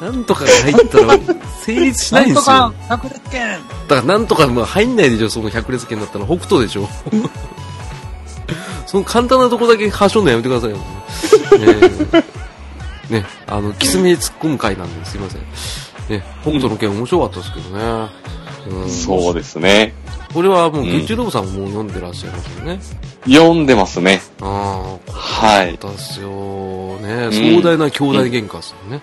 [0.00, 1.18] なんとかが入ったら
[1.64, 2.54] 成立しないんですよ。
[2.56, 6.88] なんとか百列拳だからなんとかまあ入んないでしょ、その百列拳だったら北斗でしょ。
[8.86, 10.76] その簡単なとこだけはしょんのやめてくださいよ。
[10.76, 12.24] ね
[13.10, 15.40] ね、あの、キスミに突っ込む回なんですいません。
[16.08, 18.08] ね、北斗の拳面白かったですけどね。
[18.68, 19.94] うん、そうですね。
[20.32, 22.80] これはもう、月中ロボさんも読んでらっしゃいますよね。
[23.26, 24.20] 読んでますね。
[24.40, 25.12] ああ。
[25.12, 25.76] はい。
[25.76, 26.30] だっすよ。
[26.98, 29.02] ね、壮大な兄弟喧嘩ですよね。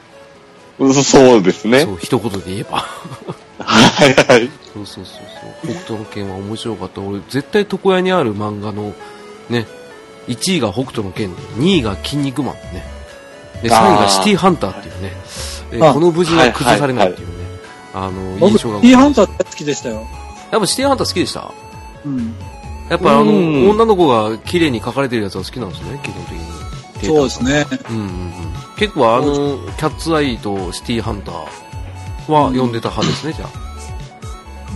[0.79, 1.81] うん、そうですね。
[1.81, 2.85] そう、一言で言えば。
[3.59, 4.49] はいはい。
[4.73, 5.23] そうそうそう
[5.63, 5.73] そう。
[5.73, 7.01] 北斗の拳は面白かった。
[7.01, 8.93] 俺、絶対床屋にある漫画の、
[9.49, 9.65] ね、
[10.27, 12.85] 1位が北斗の拳、2位が筋肉マンね。
[13.61, 15.11] で、3位がシティハンターっていうね。
[15.71, 17.33] えこの無事は崩されないっていうね。
[17.93, 18.77] あの、印象が。
[18.77, 20.05] シティハンター好きでしたよ。
[20.51, 21.51] やっぱシティハンター好きでした？
[22.05, 22.35] うん。
[22.89, 27.07] やっぱあの、女の子が綺麗に描かれてるやつは好きなんですね、基本的に。
[27.07, 27.65] そうですね。
[27.89, 28.31] うんうんうん。
[28.77, 31.35] 結構あの、キャッツアイとシティハンター
[32.31, 33.66] は読んでた派ですね、じゃあ。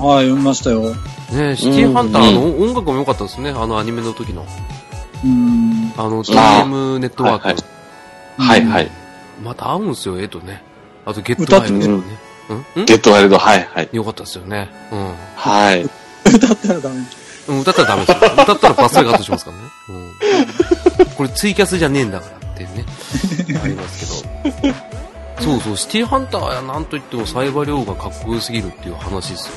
[0.02, 0.96] はい、読みましたよ。
[1.32, 4.48] ねシティハンターの音楽も良かったですね、あのアニメの時の。
[5.24, 5.94] うん。
[5.96, 7.64] あの、TM ネットワーク。
[8.42, 8.92] はいはい。
[9.44, 10.64] また合うんすよ、絵とね。
[11.06, 12.04] あと、ゲットワイルドね。
[12.88, 13.90] ゲットワイルド、はいはい。
[13.92, 14.70] よかったですよね。
[14.92, 15.14] うん。
[15.36, 15.84] はい。
[15.84, 16.96] 歌ったらダメ。
[17.50, 18.18] うん、歌ったらダメですよ。
[18.44, 19.64] 歌ったらバスイカットしますからね。
[21.00, 21.06] うん。
[21.16, 22.86] これツイキャスじゃねえんだからっていうね。
[23.64, 24.24] あります
[24.64, 24.76] けど。
[25.42, 29.48] そうそう、シティハンターはなんといってもサイバリョウがかっこよすぎるっていう話です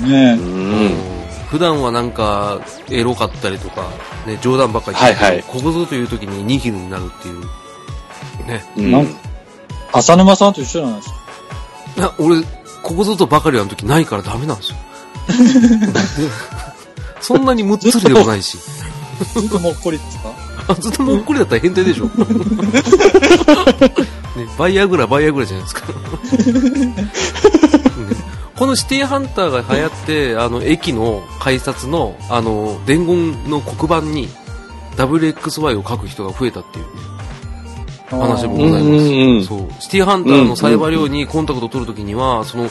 [0.00, 0.08] よね。
[0.08, 0.34] ねえ。
[0.34, 0.90] うん。
[1.50, 3.82] 普段はなんか、エロかったりとか、
[4.26, 7.40] ね、冗談ばっかり言って、はいはい、ここぞという時にニヒルになるっていう。
[8.46, 8.64] ね。
[8.76, 9.16] うん。
[9.92, 11.16] 浅沼さんと一緒じゃないですか。
[11.96, 12.42] いや、俺、
[12.82, 14.76] ここぞとばかりあの時ないからダメなんですよ。
[17.20, 18.58] そんなにむっつりでもないし。
[19.34, 20.18] ずっともっこりです
[20.66, 20.74] か？
[20.78, 22.10] ずっともっこりだったら変態でしょ。
[24.36, 25.82] ね、バイアグラ、バイアグラじゃないですか。
[28.56, 34.28] このシティハンターが流行って、あの、駅の改札の、あの、伝言の黒板に
[34.96, 36.90] WXY を書く人が増えたっていうね、
[38.10, 38.98] 話もございま
[39.42, 39.46] す。
[39.46, 39.68] そう。
[39.78, 42.70] シティハンターのサイバー寮にコンタクトを取るときには、その、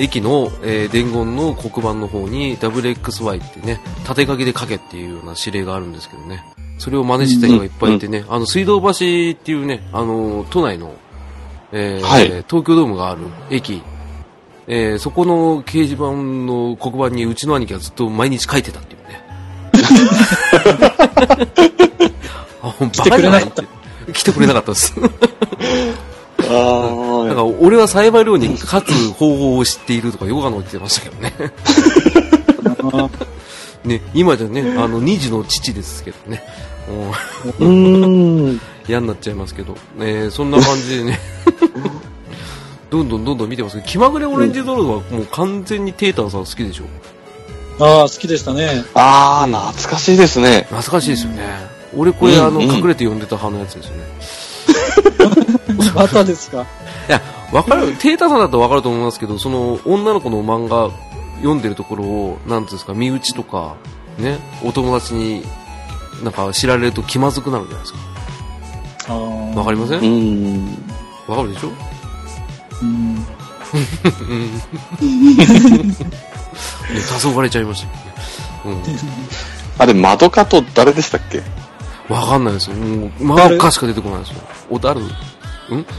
[0.00, 6.42] 駅の、えー、伝言の黒板の方に WXY ってね、縦書きで書けっていうような指令があるんですけどね。
[6.78, 10.94] それを真似してた人がいっぱいいてね、あの、水道橋っていうね、あの、都内の、
[11.72, 13.82] えー、はい、東京ドームがある駅、
[14.66, 16.12] えー、そこの掲示板
[16.46, 19.22] の黒板にうちの兄貴はずっと毎日書いてたっていうね。
[22.62, 23.62] あ、バカじゃないって。
[24.14, 24.94] 来てくれなかったです。
[26.48, 31.32] あだから俺は栽培量に勝つ方法を知っているとかヨガの言ってましたけどね。
[33.84, 36.42] ね、今じゃね、あの、二児の父ですけどね。
[37.58, 38.60] うん。
[38.86, 41.20] 嫌になっちゃいますけど、えー、そんな感じでね。
[42.90, 46.84] どんどんどんどん見てますけど、気まぐれオレンジドローはもう完全にテータンさん好きでしょ？
[47.82, 48.84] ああ、好きでしたね。
[48.94, 50.66] ああ、懐かしいですね。
[50.68, 51.44] 懐かしいですよね。
[51.96, 54.02] 俺これ、あの、隠れて読んでた派のやつですよね。
[55.94, 56.66] またですか？
[57.08, 57.20] いや、
[57.52, 60.90] わかる、テータさんだとわかると思いますけど、その、女の子の漫画
[61.38, 63.76] 読んでるところを、なんていうんですか、身内とか、
[64.18, 65.44] ね、お友達に、
[66.22, 67.98] なんか知られると気まずくなるじゃないですか。
[69.54, 70.00] わかりません？
[70.00, 70.78] うん。
[71.26, 71.70] わかるでしょ？
[72.82, 73.26] うん。
[73.70, 73.76] 黄
[77.28, 77.88] 昏れちゃいました。
[78.68, 78.82] うん。
[79.78, 81.42] あれ、窓かと誰でしたっけ？
[82.10, 82.76] わかんないですよ。
[82.76, 84.40] もう、まだかしか出てこないですよ。
[84.68, 85.10] おだるん？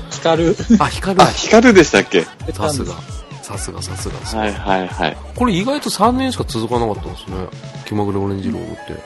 [0.09, 0.55] 光る？
[0.79, 1.23] あ、光る？
[1.23, 2.25] あ、光るでしたっけ？
[2.53, 2.93] さすが。
[3.41, 4.35] さすがさすがです。
[4.35, 5.17] はいはいはい。
[5.35, 7.37] これ意外と3年しか続かなかったんですね。
[7.85, 9.01] 気まぐれオレンジロードって。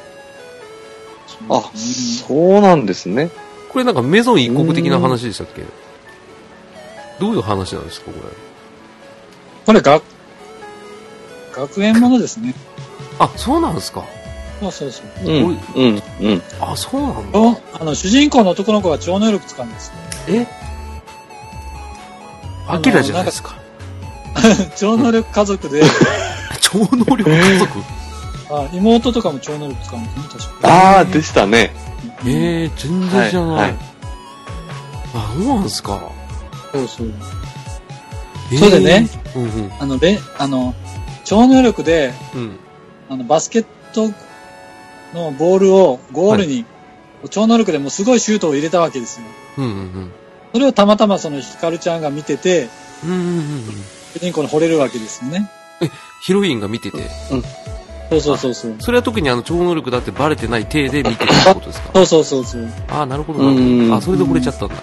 [1.49, 3.29] あ、そうなんですね。
[3.69, 5.63] これなんかメゾン一国的な話でしたっけ？
[7.19, 8.21] どういう話なんですか、これ？
[9.65, 10.03] これ学、
[11.53, 12.53] 学園ものですね。
[13.19, 14.03] あ、そうなんですか。
[14.59, 15.25] そうそうそう。
[15.25, 16.41] うん、うん、うん。
[16.61, 17.39] あ、そうなんだ。
[17.79, 19.91] あの、主人公の男の子が超能力使うんです
[20.27, 20.47] え
[22.67, 23.55] アキラじゃないですか。
[24.75, 25.83] 超能力家族で。
[26.61, 27.79] 超能力家族？
[28.49, 31.71] あ妹とかも超能力使うんですね、確かああ、でしたね。
[32.25, 33.49] ええー、全然じゃない。
[33.49, 33.75] はいはい、
[35.15, 35.99] あ、そうなんですか。
[36.71, 37.13] そうそう。
[38.51, 40.75] えー、そうでね、うんうん、あの、べ、あの、
[41.23, 42.59] 超能力で、うん、
[43.09, 44.11] あの、バスケット
[45.15, 46.58] のボールをゴールに、
[47.21, 49.25] はい、超能力でもすごいシュートを入れたわけですよ。
[49.58, 50.12] うんうんうん、
[50.54, 52.67] それをたまたまそのヒカルちゃんが見てて、
[53.04, 53.63] うんうんうん、
[54.13, 55.49] 主人公に惚れるわけですよね。
[55.82, 55.89] え、
[56.21, 56.97] ヒロインが見てて？
[57.32, 57.43] うん。
[58.08, 58.75] そうそうそうそう。
[58.80, 61.91] それは特にあの超能力だってバレてない体で見てるってことですか？
[61.93, 62.69] そうそうそうそう。
[62.89, 63.95] ああ、なるほどなるほど。
[63.95, 64.75] あ、それで惚れちゃったんだ。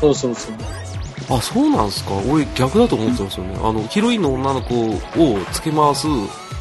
[0.00, 0.54] そうそうそう。
[1.30, 2.10] あ、そうなんすか？
[2.28, 3.54] 俺逆だと思ってたんですよね。
[3.62, 4.98] あの、ヒロインの女の子を
[5.52, 6.06] つけ回す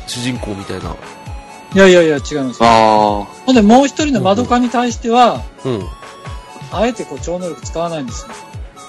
[0.07, 0.95] 主人公みたいな。
[1.75, 2.63] いやいやいや、違います。
[2.63, 3.25] ああ。
[3.45, 5.83] ほんで、もう一人の窓かに対しては、うん。
[6.71, 8.33] あえてこう超能力使わないんですよ。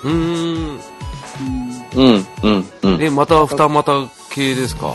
[0.05, 0.81] うーん。
[1.97, 2.99] うん、うん、うん。
[2.99, 4.95] で、また二股系ですか？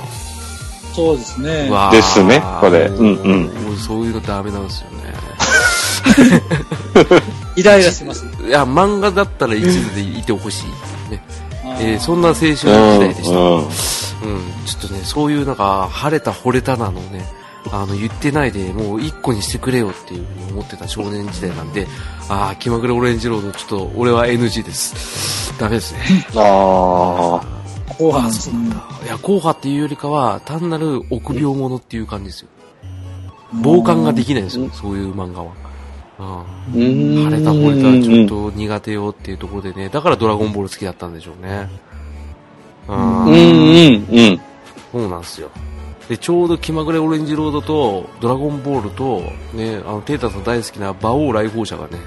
[0.94, 1.70] そうですね。
[1.92, 2.86] ですね、これ。
[2.86, 3.44] うんうん。
[3.46, 5.14] もうそういうのダメなんですよね。
[7.56, 8.26] イライラします。
[8.46, 10.64] いや、漫画だったら一途でいてほし
[11.10, 11.12] い。
[11.12, 11.24] ね。
[11.80, 12.66] えー、そんな青春の時
[13.00, 13.36] 代でした。
[13.38, 13.66] うん。
[14.66, 17.26] ちょっとね、そういうなんか、晴れた惚れたなのね、
[17.72, 21.88] あの、言ってないで、もう一個にしてくれよっていうふうに思ってた少年時代なんで、
[22.30, 25.58] ああ、気まぐれオレンジロード、ちょっと、俺は NG です。
[25.60, 26.28] ダメですね。
[26.36, 27.64] ああ。
[27.94, 28.58] 硬派ですね。
[29.06, 32.50] いや、硬派っていうよりかは、単なる臆病者っていう感じですよ。
[33.64, 35.52] 傍観ができないんですよ、そういう漫画は。
[36.74, 37.24] うん。
[37.24, 41.70] 晴れた惚れたちょっと苦手よっていうところでね、だからドラゴンボール好きだったんでしょうね。
[42.88, 43.26] うん。
[43.26, 44.42] うん、うん、
[44.92, 45.50] そうなんですよ。
[46.10, 49.22] で、ちょうど気まぐれオレンジロードと、ドラゴンボールと、
[49.54, 51.98] ね、あの、テータさん大好きな馬王来訪者がね、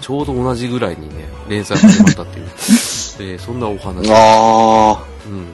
[0.00, 2.46] ちょうど同じぐらいにね、連載始まったっていう、
[3.20, 4.10] えー、そんなお話。
[4.10, 5.04] ああ。
[5.26, 5.46] うん。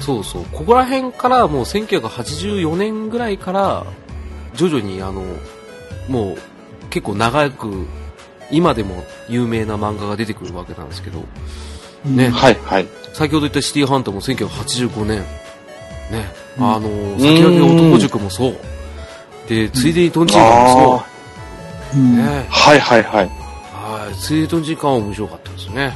[0.00, 0.44] そうそう。
[0.52, 3.84] ここら辺からもう1984年ぐらいから、
[4.54, 5.24] 徐々にあの、
[6.08, 6.38] もう
[6.90, 7.86] 結構長く、
[8.50, 11.24] 今でも有名な漫画が出てくるわけなんですけど、
[12.04, 12.30] ね。
[12.30, 12.86] はいはい。
[13.12, 15.24] 先ほど言ったシティハンターも1985年、
[16.10, 18.56] ね、うん、あの、先駆け男塾もそう。
[19.48, 21.02] で、ついでにトンチンカンも
[21.92, 22.00] そう。
[22.16, 22.46] ね。
[22.48, 23.30] はいはいはい。
[23.72, 24.14] はい。
[24.14, 25.92] ついでにトンチンカンは面白かったですね。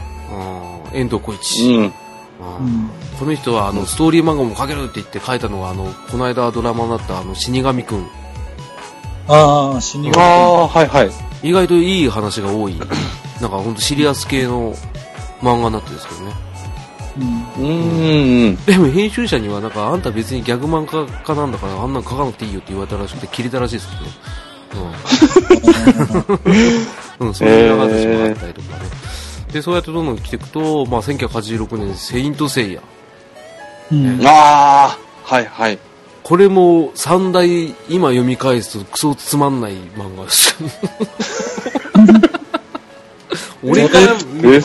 [0.93, 0.99] うん。
[0.99, 1.77] 遠藤浩一。
[1.77, 1.93] うん。
[3.19, 8.07] この人はあのストーリー漫画も描けるって言って書いたのがあのこの間ドラマになったあの死神くん
[9.29, 11.11] ああ死神くんああはいはい
[11.43, 14.75] 意外といい話が多いなんか本当シリアス系の
[15.41, 16.33] 漫画になってるんですけどね
[17.19, 24.03] うん、でも編集者にはなんかあんた別にギャグ漫画家なんだからあんなん書かなくていいよって言われたらしくて切れたらしいですけど。
[24.03, 24.11] ね、
[27.21, 28.85] うん、 うん、そういう話もあったりとかね、
[29.53, 32.81] でそうやってどんどん来ていくと、まあ、1986年「セイント・セイヤ」
[33.93, 35.79] うん、ああはいはい。
[36.23, 40.57] これも三大今読み返すとクソつまんない漫画です。
[43.65, 44.61] 俺からで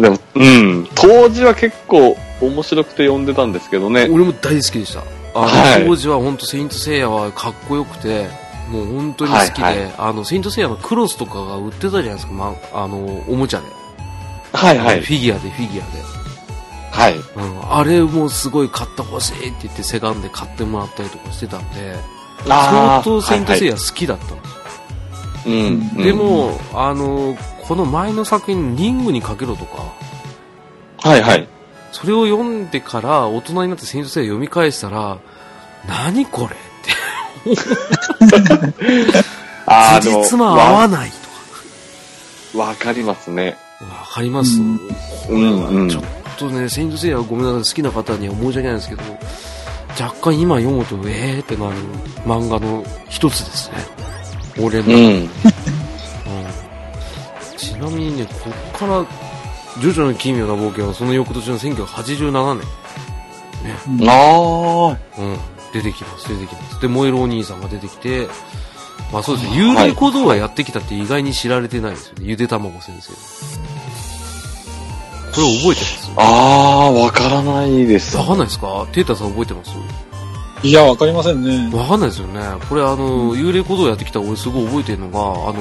[0.00, 4.08] も、うん、当時は結構面白くて読んでたんですけどね。
[4.10, 5.02] 俺も大好きでした。
[5.38, 8.28] はい、当時は本当セイントセイヤはかっこよくて、
[8.70, 12.96] もう本当に好きで、はいはい、あの、セイントセイヤのクロスとかが売ってたじゃないですか、まあ、あの、
[13.28, 13.66] おもちゃで。
[14.52, 15.00] はいはい。
[15.02, 16.02] フィギュアで、フィギュアで。
[16.90, 17.14] はい。
[17.14, 21.94] うん、あれもすごい買ってほしいって言ってセガンで買ってもらったりとかしてたんで、
[22.46, 24.38] 相当セイントセイヤ好きだったんです、
[25.48, 25.96] はいはい、うん。
[26.02, 27.36] でも、あの、
[27.68, 29.92] この前の作品、リングにかけろとか、
[30.98, 31.48] はいはい。
[31.92, 35.18] それを読んでから大人になってセイントセイヤ読み返したら、
[35.88, 36.56] 何これ
[39.66, 40.24] ああ、でも。
[40.24, 41.10] つま合わない
[42.52, 42.64] とか。
[42.66, 43.56] わかりますね。
[43.80, 44.84] わかります、うん、こ
[45.32, 46.04] れはちょっ
[46.38, 49.02] とね、セイントセイヤはごめんなさい、好きな方には申し訳ないんですけど、
[50.00, 51.76] 若干今読むと、えーってなる
[52.24, 53.76] 漫画の一つですね。
[54.58, 54.88] 俺の。
[54.88, 55.30] うん、
[57.90, 59.04] なみにね、こっから、
[59.80, 62.60] ジョジョの奇妙な冒険はその翌年の1987
[63.62, 63.98] 年。
[63.98, 64.10] ね。
[64.10, 65.20] ああ。
[65.20, 65.38] うん。
[65.72, 66.80] 出てきます、出てきます。
[66.80, 68.28] で、燃えるお兄さんが出てきて、
[69.12, 73.12] まあそうですね、幽霊小僧がやってきたって意外に知られてないですよね、ゆで卵先生。
[75.32, 76.10] これ覚えてます？
[76.16, 78.16] あー、わからないです。
[78.16, 78.86] わかんないですか？
[78.92, 79.72] テータさん覚えてます？
[80.62, 81.76] いや、わかりませんね。
[81.76, 82.40] わかんないですよね。
[82.70, 85.60] これあの、幽霊行動やってきた俺すごい覚えてるのが、あの、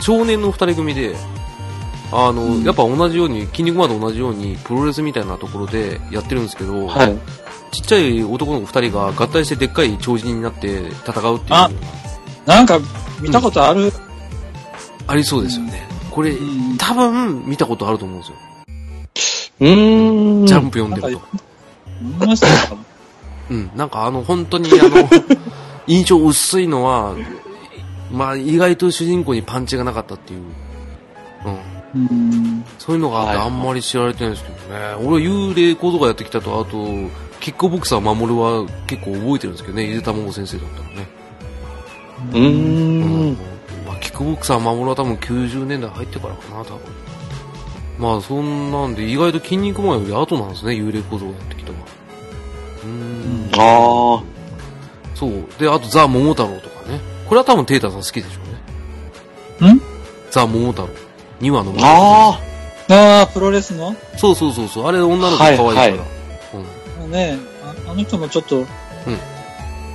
[0.00, 1.16] 少年の二人組で、
[2.12, 7.18] あの、うん、やっぱ同じように、筋肉マンと同じように、プロレスみたいなところでやってるんですけど、はい、
[7.70, 11.54] ちっちゃい男の子二人が合体してでっかい超人になって戦うっていう。
[11.54, 11.70] あ、
[12.46, 12.80] なんか
[13.20, 13.92] 見たことある、うん、
[15.06, 15.86] ありそうですよね。
[16.10, 18.36] これ、うん、多分見たことあると思うんですよ。
[19.60, 20.46] うん。
[20.46, 21.22] ジャンプ読んでると。
[22.00, 22.76] 見ましたか？
[23.50, 25.08] うん、なんかあの、本当にあの、
[25.86, 27.14] 印象薄いのは、
[28.10, 30.40] まあ意外と主人公にパンチがなかったっていう。
[30.40, 31.58] うん。
[31.94, 34.94] うんそういうのがあってあんまり知られてないですけどね。
[35.04, 36.70] 俺幽霊講座やってきたと、あと、
[37.40, 41.08] キックボクサー守るは結構覚えてるんですけどね、ゆでたまご先生だったらね。
[42.32, 42.42] うーん。
[42.42, 43.36] うん
[43.86, 46.80] まあ、キックボクサー守るは多分90年代入ってからかな、多分。
[47.98, 51.86] まあそんなんで、意外と筋肉マンより後なんですね、幽霊小僧やってきたのは。
[52.84, 53.50] うん。
[53.52, 55.16] ああ。
[55.16, 55.44] そう。
[55.58, 57.00] で、あとザ・桃太郎とかね。
[57.28, 58.40] これは多分テータさん好きでしょ
[59.60, 59.72] うね。
[59.72, 59.80] ん？
[60.30, 60.88] ザ・桃太郎。
[61.40, 62.38] 2話のあ
[62.88, 62.94] あ。
[62.94, 63.94] ああ、プロレスの？
[64.16, 64.86] そうそうそうそう。
[64.86, 65.68] あれ女の子可愛いから。
[65.68, 66.00] はいはい、
[67.04, 67.38] うん、ね
[67.86, 68.66] ああの人もちょっと、うん。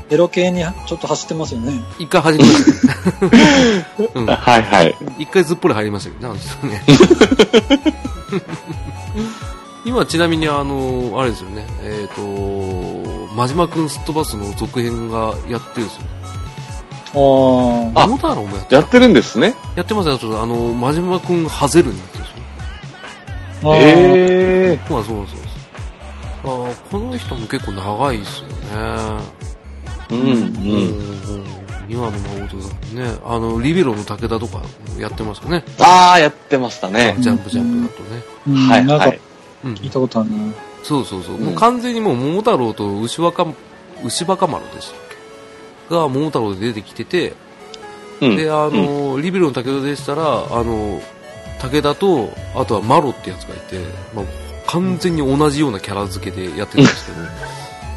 [0.10, 1.82] エロ系にちょっと走ってますよね。
[1.98, 3.86] 一回走りましたね。
[4.14, 4.96] うん、はいはい。
[5.20, 6.84] 一回ずっぽり入りましたけどね、あの人ね。
[9.86, 16.02] 今ちなみにあの、あれですよね、えっ、ー、と、真島くんすっ飛ばすの続編がやってるんですよ。
[17.16, 18.08] ああ。
[18.08, 19.56] 桃太郎もやってやってるんですね。
[19.76, 23.76] やってますよ、あの、真島くんハゼルになってるんですよ。
[23.76, 24.94] ええー。
[24.94, 25.46] まあそうそうそう。
[26.70, 28.56] あこの人も結構長いですよね。
[30.12, 31.26] うん、うん。
[31.88, 34.62] 今の真音さんね、あの、リベロの武田とか
[35.00, 35.64] やってますかね。
[35.80, 37.16] ああ、やってましたね。
[37.20, 38.04] ジャンプジャンプだと
[38.54, 38.68] ね。
[38.68, 39.20] はい、はい。
[39.64, 40.38] 聞いたことあるな。
[40.84, 41.38] そうそうそう。
[41.40, 43.46] もう完全にもう桃太郎と牛若、
[44.04, 45.05] 牛若丸でしたっけ
[45.90, 47.34] が桃太郎で出てきてて、
[48.20, 51.02] で、あの、リベロの武田でしたら、あの、
[51.60, 53.80] 武田と、あとはマロってやつがいて、
[54.14, 54.26] まあ、
[54.68, 57.18] 完全に同じようなキャラ付けでやってるんですけど、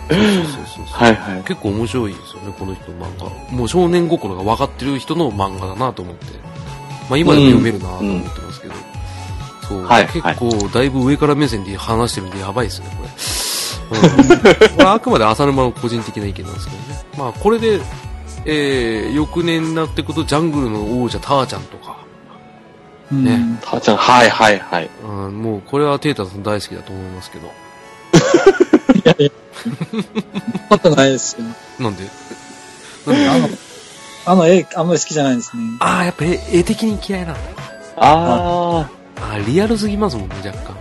[0.09, 0.85] そうそうそうそう。
[0.87, 1.43] はいはい。
[1.45, 3.57] 結構面白いですよね、この人の漫画。
[3.57, 6.27] もう少年心が分かってる人の漫画だなと思って。
[7.09, 8.75] まあ今でも読めるなと思ってますけど。
[9.69, 13.11] そう、はい、結構だいぶ上から目線で話してるんでやばいですね、これ。
[13.91, 13.99] うん、
[14.77, 17.05] これあくまで浅沼の個人的な意見なんですけどね。
[17.17, 17.81] まあこれで、
[18.45, 21.97] えー、翌年になっていくとジャングルの王者ターちゃんとか、
[23.11, 23.59] ね。
[23.63, 24.91] ターちゃん、はいはいはい。
[25.03, 27.47] うん、もうこれはテータさん大好きだと思いますけど。
[27.47, 27.51] い
[29.05, 29.31] やいや、
[30.69, 31.47] ことないですよ。
[31.79, 32.05] なんで？
[33.07, 33.49] あの、
[34.27, 35.63] あの絵、あんまり好きじゃないですね。
[35.81, 37.41] ああ、やっぱ絵絵的に嫌いなんだ。
[37.97, 38.91] ああ。
[39.21, 40.77] あリアルすぎますもんね、若干。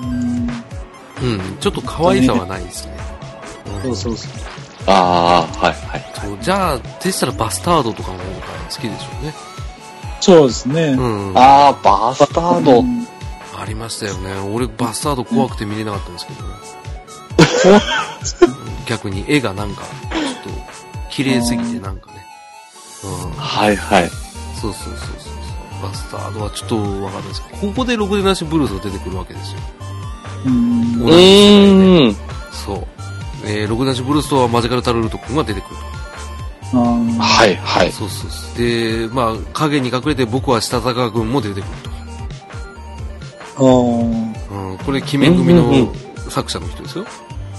[0.00, 0.33] うん。
[1.24, 2.98] うん、ちょっと可愛さはないですね。
[3.82, 4.32] そうそうそう。
[4.86, 6.04] ああ、はいはい。
[6.20, 8.30] そう、じゃあ、でしたらバスタードとかの方が
[8.70, 9.34] 好きでしょうね。
[10.20, 10.82] そうですね。
[10.98, 11.32] うん。
[11.38, 13.06] ああ、バスタード、うん、
[13.58, 14.34] ありましたよね。
[14.54, 16.54] 俺、バスタード怖くて見れなかったんですけどね。
[18.86, 22.26] 逆に絵がなんか、ちょっと、綺麗すぎてなんかね。
[23.04, 23.30] うん。
[23.32, 24.10] はいはい。
[24.60, 25.34] そうそうそうそう。
[25.82, 29.58] バスタードはちょっとわかんないですけど、ここでろくでなしブルースが出てくるわけですよ。
[30.46, 30.98] うん。
[31.00, 32.16] 同じ。
[32.52, 32.86] そう。
[33.46, 35.94] えー、ろくでなしブルースとはマジカルタルルト君が出てくると。
[36.76, 37.92] はいはい。
[37.92, 38.58] そうそうそう。
[38.58, 41.70] で、まあ、影に隠れて僕はしたたか君も出てくる
[43.56, 43.64] と。
[43.64, 44.78] うん。
[44.78, 45.92] これ、鬼面組の
[46.28, 47.06] 作者の人ですよ。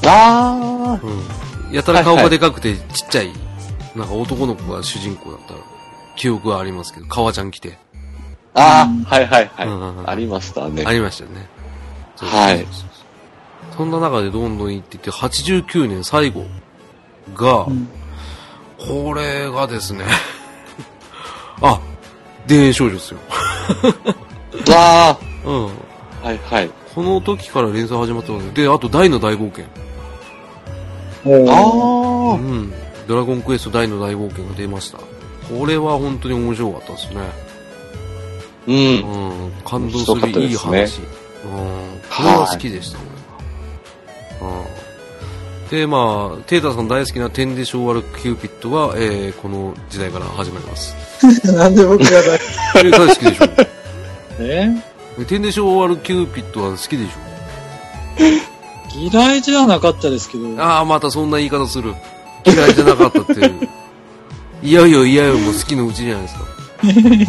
[0.03, 1.05] ああ、
[1.67, 1.73] うん。
[1.73, 3.31] やたら顔がでかくてちっちゃい、
[3.95, 5.53] なんか男の子が主人公だった
[6.15, 7.77] 記憶はありますけど、革ちゃん来て。
[8.53, 10.83] ああ、はいはいはい、ありましたね。
[10.85, 11.47] ありましたよね。
[12.17, 12.65] はい。
[13.75, 16.45] そんな中でどんどん行っていって、89年最後
[17.33, 17.87] が、うん、
[18.77, 20.05] これがですね
[21.61, 21.79] あ、
[22.47, 23.19] 田園少女ですよ。
[24.73, 25.17] わあ。
[25.45, 25.65] うん。
[26.23, 26.69] はいはい。
[26.93, 29.65] この時から連載始まったので、で、あと大の大冒険。
[31.25, 32.35] ああ。
[32.35, 32.73] うん。
[33.07, 34.97] ドラゴンクエスト大の大冒険が出ました。
[34.97, 37.21] これは本当に面白かったですね。
[38.67, 38.75] うん。
[38.75, 39.51] うん。
[39.63, 40.99] 感動するいい話。
[40.99, 41.05] ね、
[41.45, 41.94] うん。
[42.09, 42.97] これは好きでした、
[44.41, 44.61] 俺は。
[44.61, 45.69] うん。
[45.69, 50.95] で、まあ、テータさん大好きな天で昭和キューピットは、えー、この時代から始まります。
[51.51, 52.91] なんで僕が大好き？
[52.91, 53.45] 大好きでしょ。
[54.39, 54.69] え？
[55.27, 57.11] 天で昭和キューピットは好きでしょ
[58.97, 60.61] 嫌いじゃなかったですけど。
[60.61, 61.93] ああ、またそんな言い方する。
[62.45, 63.69] 嫌いじゃなかったっていう。
[64.61, 66.41] いやいやいやいやもう好きのうちじゃないですか。
[66.83, 67.27] ね。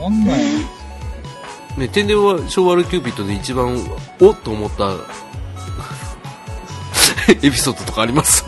[0.00, 0.38] なんなん
[1.78, 3.78] ね、天然は昭和のキューピットで一番、
[4.20, 4.92] おっと思った
[7.42, 8.44] エピソードとかあります？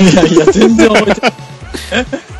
[0.00, 1.32] いやいや、全然覚えてない。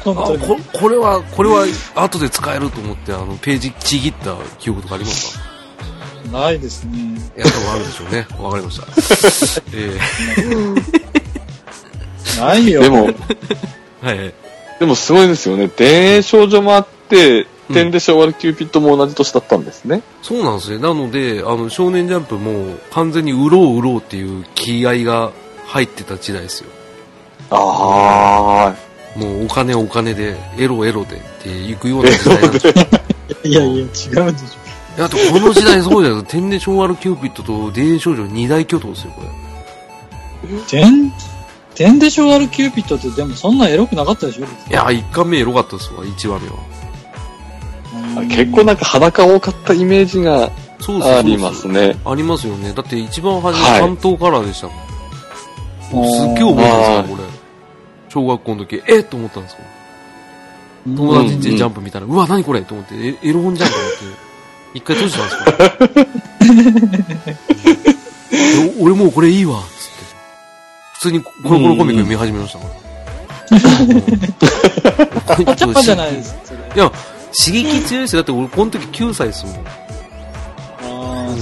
[0.04, 0.58] 本こ。
[0.72, 5.44] これは、これは後で使えると思って、あの、ページちぎった記憶とかありますか？
[6.38, 6.98] ないですね。
[7.36, 8.26] いや、多分あるでしょうね。
[8.38, 8.86] わかりました。
[9.74, 12.82] えー、ないよ。
[12.82, 13.08] でも、
[14.02, 14.34] はい。
[14.78, 15.68] でもすごいですよね。
[15.68, 20.02] 田園少女もあって、点で昭和のキューピットも同じ年だったんですね。
[20.22, 20.78] そうなんですね。
[20.78, 25.32] なので、あの、少年ジャンプも完全に売ろう売ろうっていう気合が
[25.66, 26.70] 入ってた時代ですよ。
[27.50, 29.18] ああ。
[29.18, 32.72] もうお金お金で、エロエロでって行くような時代なんですよ。
[33.44, 35.04] いやいや、違うでしょ。
[35.04, 36.40] あとこの時代そうじゃないですか。
[36.40, 39.28] てんで性悪キューピットと電影少女二大巨頭ですよ、これ。
[40.68, 41.12] てん、
[41.74, 46.54] てんで性悪キューピットってでもそんなエロくなかったでしょいや、一巻目エロかったですわ、一話目は。
[48.28, 51.96] 結構なんか裸多かったイメージがありますね。
[52.04, 52.72] ありますよね。
[52.72, 54.76] だって一番初め巻頭カラーでしたもん。
[54.76, 54.86] はい
[55.90, 57.28] すっげえ覚えてますよ、これ。
[58.10, 58.98] 小学校の時、え？
[59.00, 59.58] っと思ったんですよ。
[60.96, 62.62] 友達んジャンプ見たら、うわ、何これ？
[62.62, 63.98] と思って、エエロ本じゃんと思って、
[64.78, 65.34] 一回閉じたんで
[68.54, 68.72] すよ。
[68.80, 69.64] 俺もうこれいいわ、つって。
[70.94, 72.70] 普通にコロコロコミック読み始めましたから。
[75.44, 76.36] パチャパじゃないです。
[76.76, 76.90] いや、
[77.32, 78.22] 刺激強いですよ。
[78.22, 79.54] だって俺この時9歳ですもん。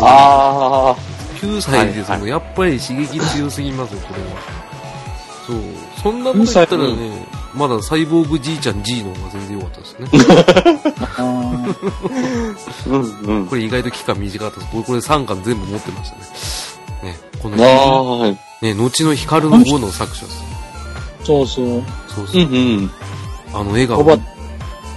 [0.01, 0.97] ああ。
[1.41, 4.27] 9歳ですもん、はいはい、やっぱり刺激強すぎますよ、これは。
[5.47, 5.57] そう。
[6.03, 10.09] そんなこと言ったらね、まだサイボーグじいちゃん G の方が全然良かったですね。
[12.89, 14.73] うんうん、これ意外と期間短かったです。
[14.75, 17.13] 僕これ3巻全部持ってましたね。
[17.13, 20.45] ね、このね、後の光の5の作者です。
[21.25, 21.83] そうそう。
[22.09, 22.43] そうそう。
[22.43, 22.91] うんうん、
[23.55, 23.97] あの絵が、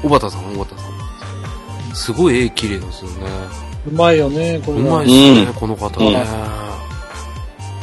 [0.04, 1.96] 小畑さん、小畑さん。
[1.96, 3.28] すごい絵綺麗ですよね。
[3.88, 6.26] うまいよね、これうまいっすね、うん、この方ね。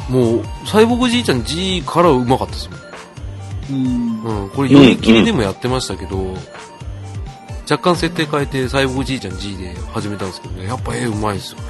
[0.09, 2.79] もう、サイボーグじいちゃん G からうまかったですもん。
[3.71, 4.43] うん。
[4.45, 4.51] うん。
[4.51, 6.39] これ、読み切りでもやってましたけど、うんうん、
[7.71, 11.65] 若干設定変えて、サイボーグじいちゃん G で始めたんですけどね、やっぱ絵うまいですよね。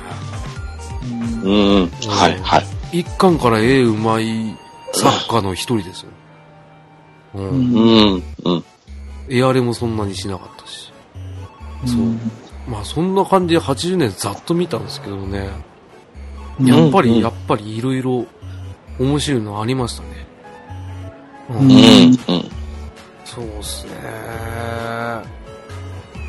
[1.03, 1.43] うん。
[1.43, 1.91] うん。
[2.09, 3.01] はいはい。
[3.01, 4.57] 一巻から絵うまい
[4.93, 6.11] 作家の一人ですよ。
[7.35, 7.49] うん。
[7.49, 8.23] うん。
[8.45, 8.65] うん。
[9.31, 10.93] エアレもそんなにしなかったし。
[11.87, 12.71] そう。
[12.71, 15.49] まあそんな感じで80年ざっと見たんですけどね。
[16.61, 18.27] やっぱり、やっぱりいろいろ
[18.99, 20.27] 面白いのありましたね。
[21.51, 21.71] うん。
[21.71, 22.17] うん、
[23.25, 23.93] そうっすね。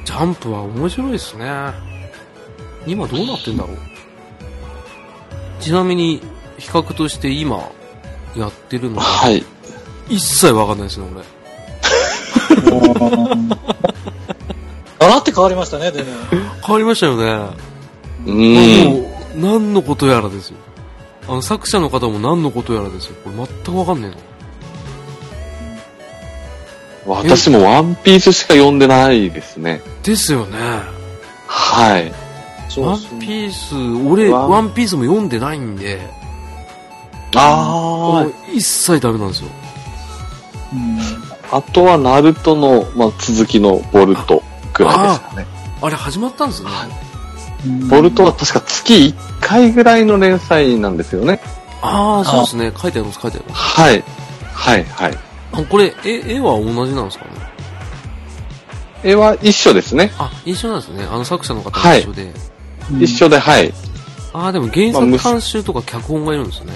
[0.05, 1.45] ジャンプは面白いっすね。
[2.85, 3.77] 今どうなってんだろう。
[5.59, 6.21] ちなみに、
[6.57, 7.69] 比較として今、
[8.35, 9.43] やってるのは、はい。
[10.07, 11.23] 一切わかんないですね、俺。
[14.99, 16.09] ガラって変わりましたね、でも。
[16.65, 17.47] 変わりましたよね。
[18.25, 18.83] うん。
[18.85, 19.05] もう、
[19.37, 20.57] 何のことやらですよ。
[21.27, 23.15] あの、作者の方も何のことやらですよ。
[23.23, 24.17] これ全くわかんねえな。
[27.05, 29.81] 私もワンピースしか読んでないですね。
[30.03, 30.57] ですよね。
[31.47, 32.11] はい。
[32.77, 33.75] ワンピース、
[34.07, 35.99] 俺、ワンピースも読んでないんで。
[37.35, 38.27] ああ。
[38.53, 39.49] 一切ダメなんですよ。
[40.73, 41.28] うん。
[41.51, 44.43] あとは、ナルトの、まあ、続きのボルト。
[44.73, 45.47] くらいですかね。
[45.81, 46.69] あれ始まったんですね。
[46.69, 46.89] はい。
[47.89, 51.41] ボルトは確か月1回ぐらいの連載なんですよね。
[51.81, 52.71] ああ、そうですね。
[52.77, 53.61] 書いてあります、書いてあります。
[53.61, 54.03] はい。
[54.53, 55.17] はい、はい。
[55.51, 57.31] あ、これ、絵、絵は同じなんですかね？
[59.03, 60.11] 絵は一緒ですね。
[60.17, 61.03] あ、一緒なんですね。
[61.03, 62.23] あの作者の方と一緒で。
[62.23, 62.29] は
[62.99, 63.73] い、一緒で、はい。
[64.33, 66.73] ああ、でも原作監修とか脚本がいるんですね。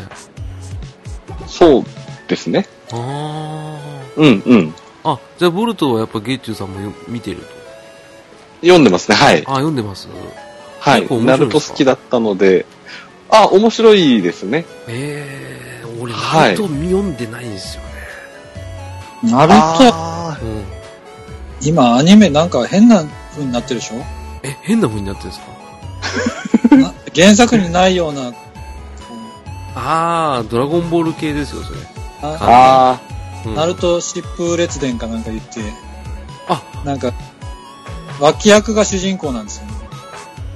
[1.47, 1.83] そう
[2.27, 2.65] ですね。
[2.91, 3.92] ああ。
[4.17, 4.73] うんうん。
[5.03, 7.43] あ、じゃあボルトはやっぱゲッチュさんも見てると。
[8.61, 9.43] 読んでますね、はい。
[9.45, 10.07] あ、読んでます
[10.79, 11.07] はい。
[11.25, 12.65] ナルト好きだったので、
[13.29, 14.65] あ、面白いですね。
[14.87, 17.89] ええー、俺、ナルト読んでないんですよね。
[19.31, 19.53] ナル
[20.39, 20.63] ト、うん、
[21.61, 23.95] 今、アニメなんか変な風になってるでしょ？
[24.43, 25.41] え、変な風になってるんです
[26.85, 26.93] か？
[27.15, 28.33] 原作にないような。
[29.75, 31.79] ああ、ドラゴンボール系ですよ、それ。
[32.21, 33.12] ああ、うん、
[33.49, 35.61] ナルト疾風列伝かなんか言って。
[36.47, 37.11] あ、なんか、
[38.19, 39.73] 脇役が主人公なんですよね。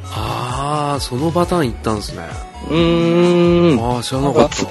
[0.05, 2.23] ああ、そのパターンいったんですね。
[2.69, 3.95] うーん。
[3.95, 4.65] ああ、知らなかった。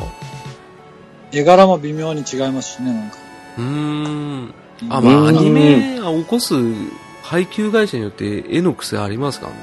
[1.32, 3.16] 絵柄も微妙に違いますしね、なんか。
[3.58, 4.54] うーん。
[4.88, 6.54] あ、まあ、アニメが起こす
[7.22, 9.58] 配給会社によって絵の癖ありますからね。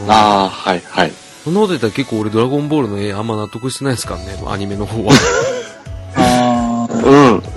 [0.00, 0.10] うん。
[0.10, 1.12] ああ、はいはい。
[1.44, 5.12] そんなこと言ったら結構俺ドラゴンボールの絵あんま納得してないですからね、アニメの方は。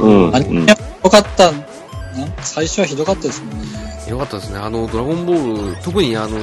[0.04, 0.10] ああ。
[0.10, 0.36] うん、うん。
[0.36, 1.52] アニメ良かった
[2.42, 3.68] 最初はひどかったですもんね。
[4.08, 4.60] いよかったですね。
[4.60, 6.38] あの、ドラゴンボール、特にあの、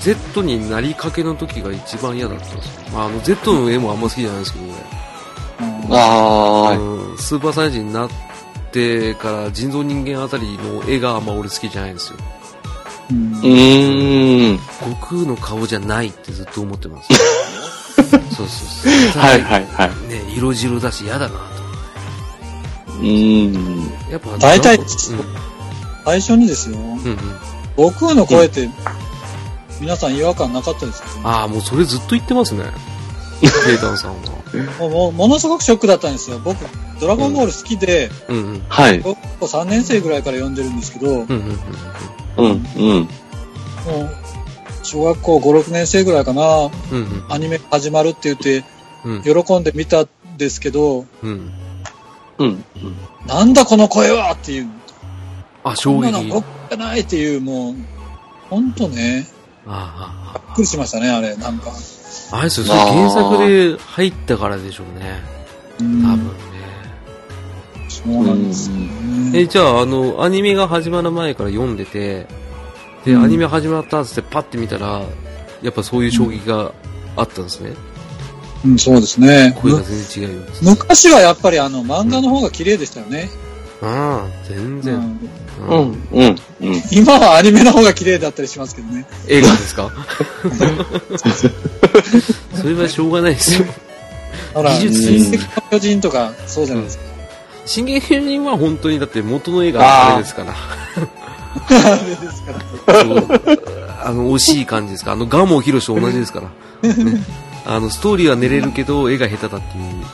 [0.00, 2.82] Z になりかけの時が一番嫌だったんですよ。
[2.92, 4.72] まあ、あの、Z の絵もあんま好きじゃないですけどね。
[5.90, 7.18] ああ。
[7.18, 8.10] スーパーサイズになっ
[8.72, 12.18] てから人造人間あたりの絵があんま俺好きじゃないんですよ。
[13.10, 14.58] うん。
[14.80, 17.08] 悟空の顔じゃないってずっと思ってます。
[18.10, 19.22] そうそうそう。
[19.22, 19.88] はいはいはい。
[20.08, 21.51] ね、色白だし嫌だなと。
[23.00, 23.90] うん。
[24.10, 24.86] やっぱ、大体、うん、
[26.04, 26.76] 最初にですよ。
[26.76, 27.16] うんうん。
[27.76, 28.68] 悟空の声って、
[29.80, 32.64] 皆さん違和感なかったですか、ね、ああ、もうそれずっと言ってますね。
[33.40, 34.88] ケイタンさんは。
[34.88, 36.38] もうものすごくショックだったんですよ。
[36.44, 36.64] 僕、
[37.00, 39.02] ドラゴンボール好きで、うんうん、はい。
[39.02, 41.58] 3年生ぐらいから読んでるんですけど、うんうん
[42.36, 42.46] うん。
[42.46, 43.00] うん、うん。
[43.00, 43.08] も
[44.02, 44.10] う、
[44.82, 48.64] 小学校5、6年生ぐらいかな、うんうん、アニメ始まるって言って、
[49.24, 51.50] 喜んで見たんですけど、うん。
[52.44, 52.64] うん。
[53.26, 54.68] なんだこの声はっていう。
[55.64, 56.12] あ、衝撃。
[56.12, 57.74] こんなのじゃないっていう、もう、
[58.50, 59.26] ほんとね。
[59.66, 60.40] ああ。
[60.48, 61.72] びっくりしましたね、あれ、なんか。
[62.32, 65.22] あれですよ、それ原作で入ったからでしょうね。
[65.78, 66.32] 多分ね。
[67.88, 68.88] そうなんですね。
[69.34, 72.26] え、じゃあ、あの、アニメが始まる前から読んでて、
[73.04, 75.02] で、アニメ始まったっつってパッて見たら、
[75.62, 76.72] やっぱそういう衝撃が
[77.16, 77.70] あったんですね。
[77.70, 77.76] うん、
[78.78, 79.56] そうですね。
[79.60, 80.42] 声が全然違うよ。
[80.62, 83.28] 昔はやっぱりあの、漫画の方が綺麗でしたよね。
[83.82, 85.18] うん、全然。
[85.68, 86.82] うん、うん、うん。
[86.92, 89.04] 今はアニメの方が綺麗だったりしますけどね。
[89.28, 89.90] 映画ですか？
[92.54, 93.66] それはしょうがないですよ。
[94.54, 97.04] ほら、技術進撃の巨人とか、そうじゃないですか。
[97.66, 100.54] 進撃の巨人は本当にだって元の映画あれですから。
[100.54, 100.56] あ
[102.04, 102.52] れですか
[102.92, 104.06] ら。
[104.06, 105.12] あの、惜しい感じですか？
[105.12, 106.40] あの、ガモヒロシと同じですか
[106.82, 106.94] ら。
[106.94, 107.24] ね。
[107.64, 110.04] あの、ストーリーは寝れるけど、絵が下手だっていう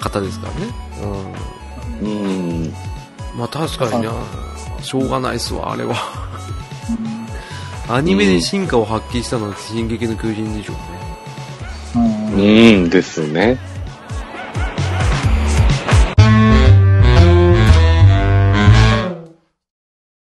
[0.00, 0.74] 方ですからね。
[2.00, 2.08] うん。
[2.08, 2.74] うん。
[3.36, 4.12] まあ確かにな、
[4.82, 5.94] しょうがないっすわ、あれは。
[7.88, 12.74] アニメで進化を発揮したのは進撃の巨人でしょうね。
[12.84, 13.58] うん、ですね。